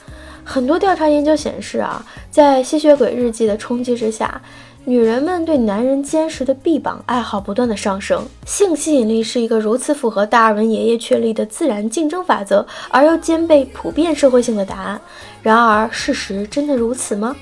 [0.45, 4.41] 很多调查研究显示啊，在吸血鬼日记的冲击之下。
[4.89, 15.01] 女人们对男人坚实的臂膀爱好不断的上升，性吸引力是一个如此符合达尔文爷爷确立的自然竞争法则，而又兼备普遍社会性的答案。
[15.43, 17.35] 然而，事实真的如此吗？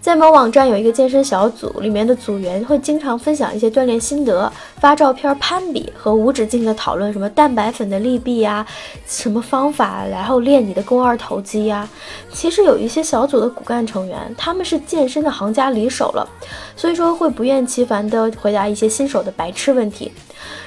[0.00, 8.66] 在某网站有一个健身小组，里面的组员会经常分享一些锻炼心得，发照片攀比和无止境的讨论什么蛋白粉的利弊呀，
[9.06, 11.86] 什么方法然后练你的肱二头肌呀。
[12.32, 16.26] 其实有一些小组的骨干成员，他们是健身的行家里手了，
[16.74, 20.10] 所以说会不厌其烦的回答一些新手的白痴问题，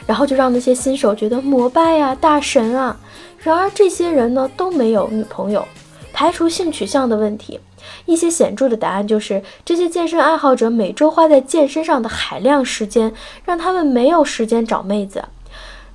[0.05, 2.95] 然后就让那些新手觉得膜拜呀，大神啊。
[3.39, 5.67] 然而这些人呢都没有女朋友，
[6.13, 7.59] 排除性取向的问题。
[8.05, 13.13] 一些显著的答案就是，这些健身爱好者每周花在健身上的海量时间，
[13.45, 15.23] 让他们没有时间找妹子。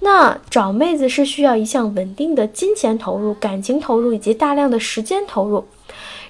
[0.01, 5.65] 那找妹子是需要一项稳定的金钱投入、感情投入以及大量的时间投入，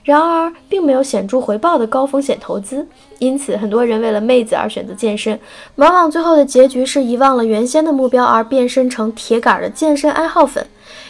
[0.05, 2.87] 然而并没有显著回报的高风险投资。
[3.19, 5.39] 因此，很多人为了妹子而选择健身，
[5.75, 10.67] 往往最后的结局是遗忘了原先的目标，而变身成铁杆的健身爱好粉。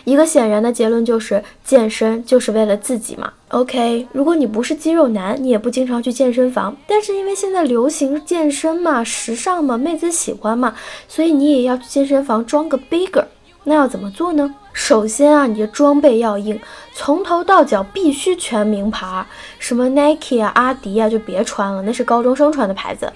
[0.09, 3.31] 一个显然的结论就是，健身就是为了自己嘛。
[3.49, 10.75] OK，如果你不是肌肉男，你也不经常去健身房，但是因为现在流行健身嘛，时尚嘛，妹子喜欢嘛，
[11.09, 13.27] 所以你也要去健身房装个 bigger。
[13.65, 14.55] 那要怎么做呢？
[14.73, 16.59] 首先啊，你的装备要硬，
[16.95, 19.27] 从头到脚必须全名牌，
[19.59, 23.13] 什么 Nike 啊、阿迪啊就别穿了，那是高中生穿的牌子。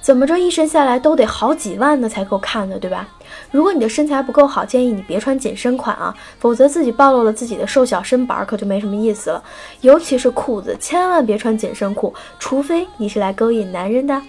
[0.00, 3.06] 怎么着，一身下来都得好几万呢才够看的，对吧？
[3.52, 9.40] 如果你的身材不够好，建议你别穿紧身款啊，否则自己暴露了自己的瘦小身板，可就没什么意思了。
[9.82, 14.20] 尤其是裤子，千万别穿紧身裤，除非你是来勾引男人的。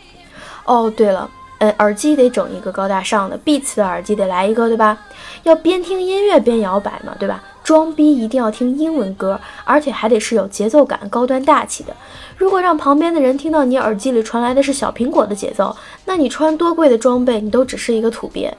[0.65, 4.97] 哦，对了，呃，耳机得整一个高大上的，Beats 的耳机得来一个，对吧？
[5.43, 7.41] 要边听音乐边摇摆嘛，对吧？
[7.63, 11.95] 装逼一定要听英文歌，而且还得是有节奏感、高端大气的。
[12.35, 18.53] 如果让旁边的人听到你耳机里传来的是小苹果的节奏，那你穿多贵的装备，你都只是一个土鳖。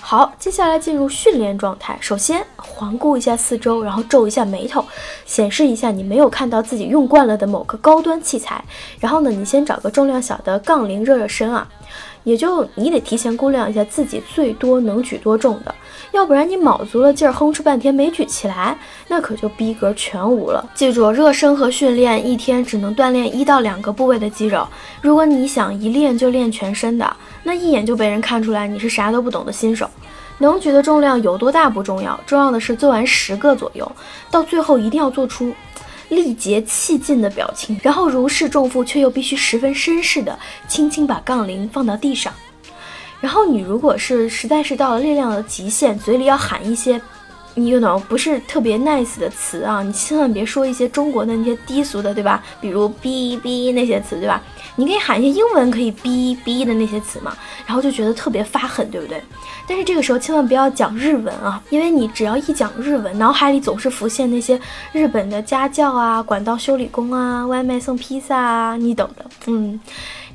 [0.00, 1.98] 好，接下来进入训练状态。
[2.00, 4.84] 首先环顾一下四周，然后皱一下眉头，
[5.24, 8.64] 显示一下你没有看到自己用惯了的某个高端器材。
[9.00, 11.68] 然后呢，你先找个重量小的杠铃热热身啊。
[12.22, 15.72] 也就你得提前估量一下自己最多能举多重的，
[16.12, 18.76] 要不然你卯足了劲儿哼哧半天没举起来，
[19.08, 20.64] 那可就逼格全无了。
[20.74, 24.66] 记住，热身和训练一天只能锻炼一到两个部位的肌肉。
[25.02, 29.88] 如果你想一练就练全身的，那一眼就被人看出来你是啥都不懂的新手。
[30.38, 33.90] 能举的重量有多大不重要，重要的是做完十个左右，
[34.30, 35.52] 到最后一定要做出。
[36.08, 40.38] 力竭气尽的表情，然后如释重负，却又必须十分绅士的
[40.68, 42.32] 轻轻把杠铃放到地上。
[43.20, 47.00] 然后你如果是实在是到了力量的极限，嘴里要喊一些
[47.54, 52.42] 你 you know 不是特别 nice 的词啊，你千万别说一些中国的那些低俗的，对吧？
[52.60, 54.42] 比如哔哔那些词，对吧？
[54.78, 59.22] 你可以喊一些英文可以哔哔的那些词嘛，然后就觉得特别发狠，对不对？
[59.66, 64.60] 但是这个时候千万不要讲日文啊，因为你只要一讲日文，脑海里总是浮现那些
[64.92, 69.24] 日本的家教啊、管道修理工啊、外卖送披萨啊，你懂的。
[69.46, 69.80] 嗯，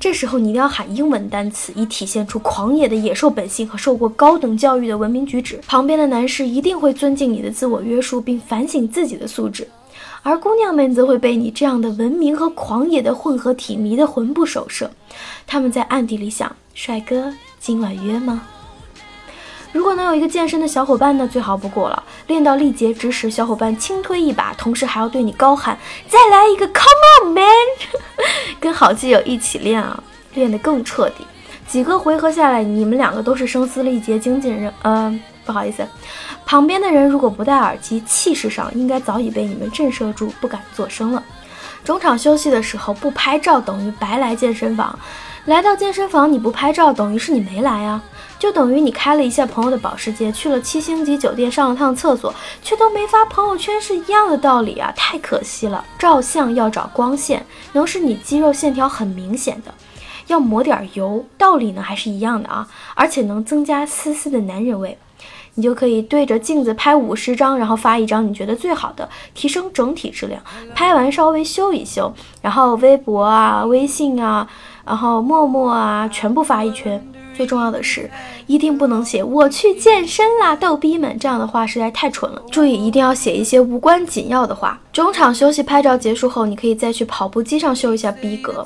[0.01, 5.59] 这时候你一定要喊英文单词，以体现出狂野的野兽本性和受过高等教育的文明举止。
[5.67, 9.67] 旁边的男士一定会尊敬你的自我约束，并反省自己的素质。
[10.23, 14.89] 而姑娘们则会被你这样的文明和狂野的混合体迷得魂不守舍，
[15.45, 18.41] 他们在暗地里想：帅哥，今晚约吗？
[19.71, 22.03] 如果能有一个健身的小伙伴，那最好不过了。
[22.27, 27.45] 练到力竭之时，小伙伴轻推一把，同时还要对你高喊：“再来一个，Come on man！”
[28.59, 30.03] 跟好基友一起练啊，
[30.33, 31.25] 练得更彻底。
[31.67, 34.73] 几个回合下来，你们两个都是声嘶力竭、精尽人……
[34.83, 35.19] 嗯。
[35.43, 35.85] 不好意思，
[36.45, 41.23] 旁边的人如果不戴耳机，气势上应该早已被你们震慑住，不敢作声了。
[41.83, 44.97] 中场休息的时候不拍照等于白来健身房，
[45.45, 47.99] 来到健身房你不拍照等于是你没来啊，
[48.41, 52.33] 就等于你开了一下朋友的保时捷，去了七星级酒店上了趟厕所，
[52.63, 55.85] 却都没发朋友圈是一样的道理啊，太可惜了。
[55.99, 59.71] 照相要找光线，能使你肌肉线条很明显的。
[60.25, 64.97] 要抹点油，道理呢还是一样的啊，而且能增加丝丝的男人味。
[65.53, 70.41] 你就可以对着镜子拍五十张，然后发一张你觉得最好的，提升整体质量。
[70.73, 72.11] 拍完稍微修一修，
[72.41, 74.47] 然后微博啊、微信啊，
[74.83, 77.05] 然后陌陌啊，全部发一圈。
[77.41, 78.07] 最重要的是，
[78.45, 82.39] 一定不能写“我去健身啦，逗逼们”这样的话实在太蠢了。
[82.51, 84.79] 注意，一定要写一些无关紧要的话。
[84.93, 88.63] 中场休息拍照结束后，你可以再去跑步机上秀一下逼格。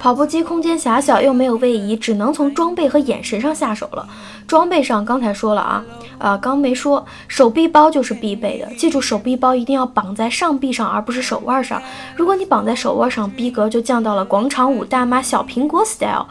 [0.00, 4.08] 跑步机空间狭小又没有位移，只能从装备和眼神上下手了。
[4.48, 5.84] 装备上刚才说了啊，
[6.18, 8.66] 啊刚没说，手臂包就是必备的。
[8.74, 11.80] 记住，手臂包一定要绑在上臂上，而不是手腕上。
[12.16, 16.26] 如果你绑在手腕上，逼格就降到了广场舞大妈小苹果 style。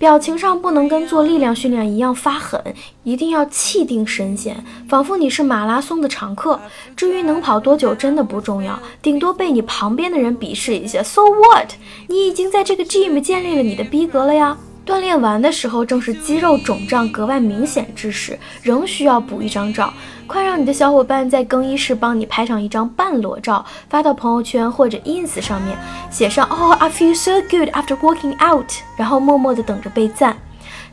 [0.00, 2.58] 表情上不能跟做力量训练一样发狠，
[3.04, 6.58] 一定要气定神闲，仿佛你是马拉松的常客。
[6.96, 11.02] 至于能跑多久，真的不重要，顶多被你旁边的人鄙视一下。
[11.02, 11.72] So what？
[12.06, 14.56] 你已经在这个 gym 建立了你的逼格了呀。
[14.86, 19.92] 锻炼完的时候，正是肌肉肿胀格外明显之时，仍需要补一张照。
[20.26, 25.76] 快让你的小伙伴在更衣室帮你拍上一张半裸照，发到朋友圈或者 ins 上面，
[26.10, 30.36] 写上“哦，I feel so good after working out”，然后默默的等着被赞。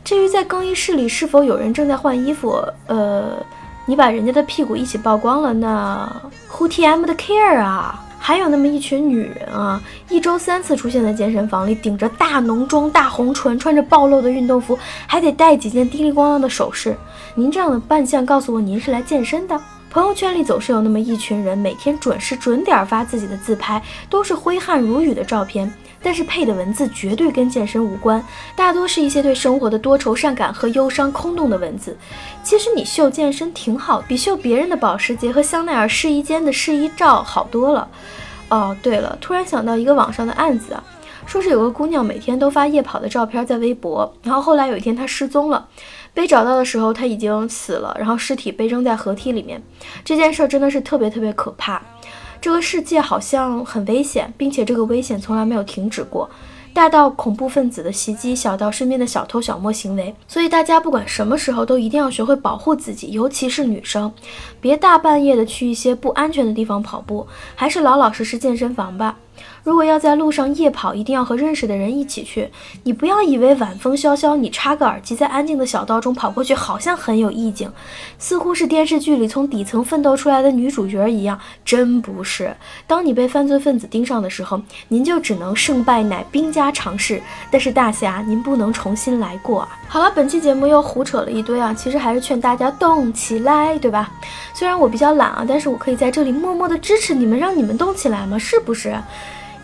[0.04, 3.36] 至于在更衣室里是否有人正在换衣服，呃，
[3.86, 6.10] 你把人家的屁股一起曝光了，那
[6.50, 8.04] who tm 的 care 啊？
[8.18, 16.96] 还有那么一群女人啊，一周三次出现在健身房里，顶着大浓妆、大红唇，穿着暴露的运动服，还得带几件叮铃咣啷的首饰。
[17.34, 19.58] 您这样的扮相，告诉我您是来健身的。
[19.90, 25.72] 朋友圈里总是有那么一群人，每天准时准点发自己的自拍，都是挥汗如雨的照片。
[26.02, 28.24] 但是配的文字绝对跟健身无关，
[28.54, 31.96] 大多是一些对生活的多愁善感和忧伤空洞的文字。
[32.42, 37.88] 其实你秀健身挺好，比秀别人的保时捷和香奈儿试衣间的试衣照好多了。
[38.48, 40.82] 哦，对了，突然想到一个网上的案子啊，
[41.26, 45.68] 说是有个姑娘每天都发夜跑的照片在微博，然后后来有一天她失踪了，
[46.14, 49.62] 被找到的时候她已经死了，然后尸体被扔在河堤里面。
[50.02, 51.82] 这件事真的是特别特别可怕。
[52.40, 56.30] 这个世界好像很危险，并且这个危险从来没有停止过，
[56.72, 60.14] 大到恐怖分子的袭击，小到身边的小偷小摸行为。
[60.28, 64.12] 所以大家不管什么时候都一定要学会保护自己，尤其是女生，
[64.60, 69.16] 别大半夜的去一些不安全的地方跑步，还是老老实实健身房吧。
[69.64, 72.48] 如果要在路上夜跑，一定要和认识的人一起去。
[72.84, 77.70] 你不要以为晚风萧萧，你插个耳机在安静的小道中跑过去，好像很有意境，
[78.18, 82.54] 似乎是电视剧里从底层奋斗出来的女主角一样，真不是。
[82.86, 87.20] 当你被犯罪分子盯上的时候，您就只能胜败乃兵家常事。
[87.50, 89.68] 但是大侠，您不能重新来过啊！
[89.88, 94.10] 好了，本期节目又胡扯了一堆啊，其实还是劝大家动起来，对吧？
[94.54, 98.38] 虽然我比较懒啊，但是我可以在这里默默的支持你们，让你们动起来吗？
[98.38, 98.96] 是不是？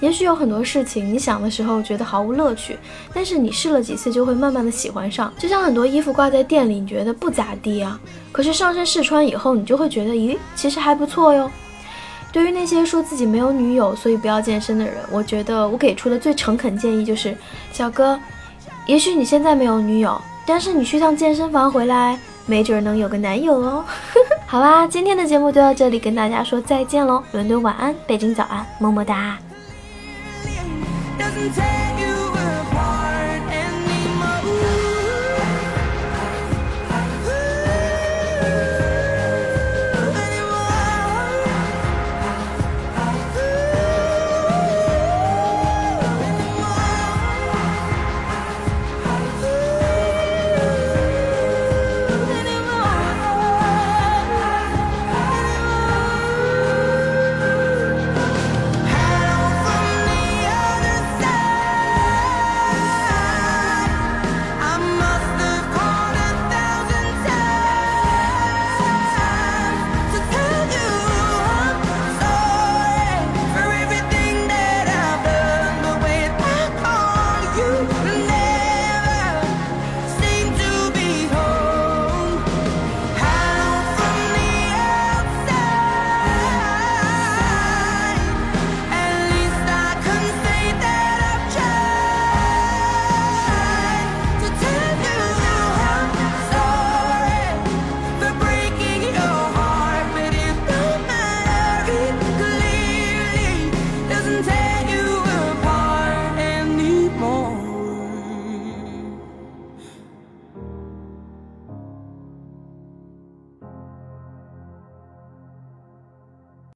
[0.05, 2.79] 也许有很多事情，你想的时候觉得毫无乐趣，
[3.15, 5.33] 但是你试了几次就会慢慢的喜欢上。
[5.39, 7.99] 就像很多衣服挂在店里，你觉得不咋地啊，
[8.31, 11.51] 可是上身试穿以后，你就会觉得，咦，其实还不错哟。
[12.31, 17.35] 对于那些说自己没有女友，所以不要健身的人，我觉得我给出的最诚恳建议就是，
[17.73, 18.21] 小哥，
[18.87, 23.83] 也许你现在没有女友，但是你去趟健身房回来，没准能有个男友哦。
[24.47, 27.23] 好啦，今天的节目就到这里，跟大家说再见喽。
[27.33, 29.39] 伦敦晚安，北京早安，么么哒。
[31.19, 32.04] doesn't take